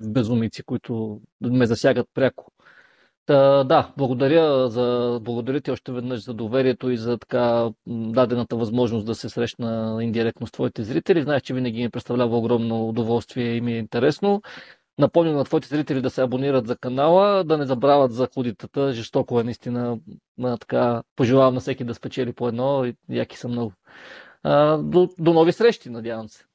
[0.00, 2.52] безумици, които ме засягат пряко.
[3.28, 9.06] Та, да, благодаря, за, благодаря ти още веднъж за доверието и за така дадената възможност
[9.06, 11.22] да се срещна индиректно с твоите зрители.
[11.22, 14.42] Знаеш, че винаги ми представлява огромно удоволствие и ми е интересно.
[14.98, 18.92] Напомням на твоите зрители да се абонират за канала, да не забравят за ходитата.
[18.92, 19.98] Жестоко е наистина.
[20.38, 22.92] На, така, пожелавам на всеки да спечели по едно.
[23.10, 23.72] Яки са много.
[24.42, 26.47] А, до, до нови срещи, надявам се.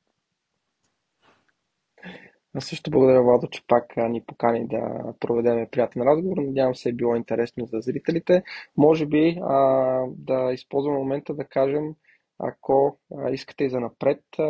[2.56, 6.38] Аз също благодаря, Владо, че пак ни покани да проведем приятен разговор.
[6.38, 8.44] Надявам се е било интересно за зрителите.
[8.78, 9.58] Може би а,
[10.08, 11.96] да използвам момента да кажем,
[12.40, 12.98] ако
[13.32, 14.44] искате и за напред а,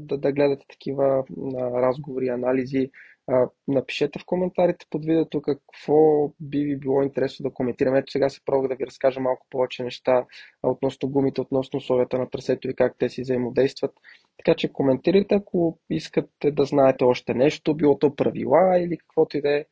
[0.00, 1.24] да, да гледате такива а,
[1.82, 2.90] разговори, анализи,
[3.26, 7.98] а, напишете в коментарите под видеото какво би ви било интересно да коментираме.
[7.98, 10.24] Ето сега се пробвах да ви разкажа малко повече неща
[10.62, 13.92] относно гумите, относно условията на трасето и как те си взаимодействат.
[14.38, 19.40] Така че коментирайте, ако искате да знаете още нещо, било то правила или каквото и
[19.40, 19.64] да е.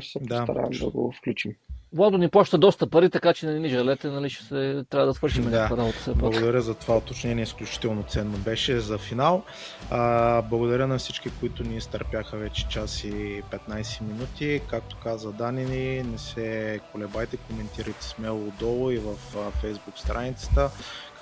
[0.00, 0.84] Ще се постараем да.
[0.84, 1.54] да го включим.
[1.96, 5.14] Владо ни плаща доста пари, така че не ни жалете, нали ще се, трябва да
[5.14, 5.50] свършим да.
[5.50, 5.98] някаква работа.
[5.98, 9.42] Все благодаря за това уточнение, изключително ценно беше за финал.
[9.90, 14.62] А, благодаря на всички, които ни изтърпяха вече час и 15 минути.
[14.70, 19.14] Както каза Данини, не се колебайте, коментирайте смело отдолу и в
[19.62, 20.70] Facebook страницата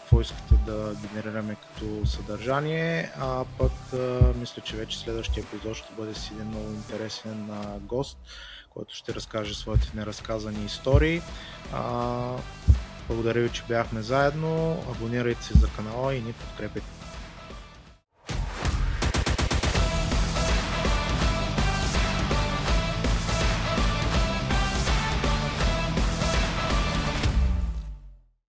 [0.04, 5.92] какво искате да генерираме като съдържание, а пък а, мисля, че вече следващия епизод ще
[5.98, 8.18] бъде с един много интересен а, гост,
[8.74, 11.22] който ще разкаже своите неразказани истории.
[11.72, 12.36] А,
[13.08, 14.84] благодаря ви, че бяхме заедно.
[14.90, 16.86] Абонирайте се за канала и ни подкрепете.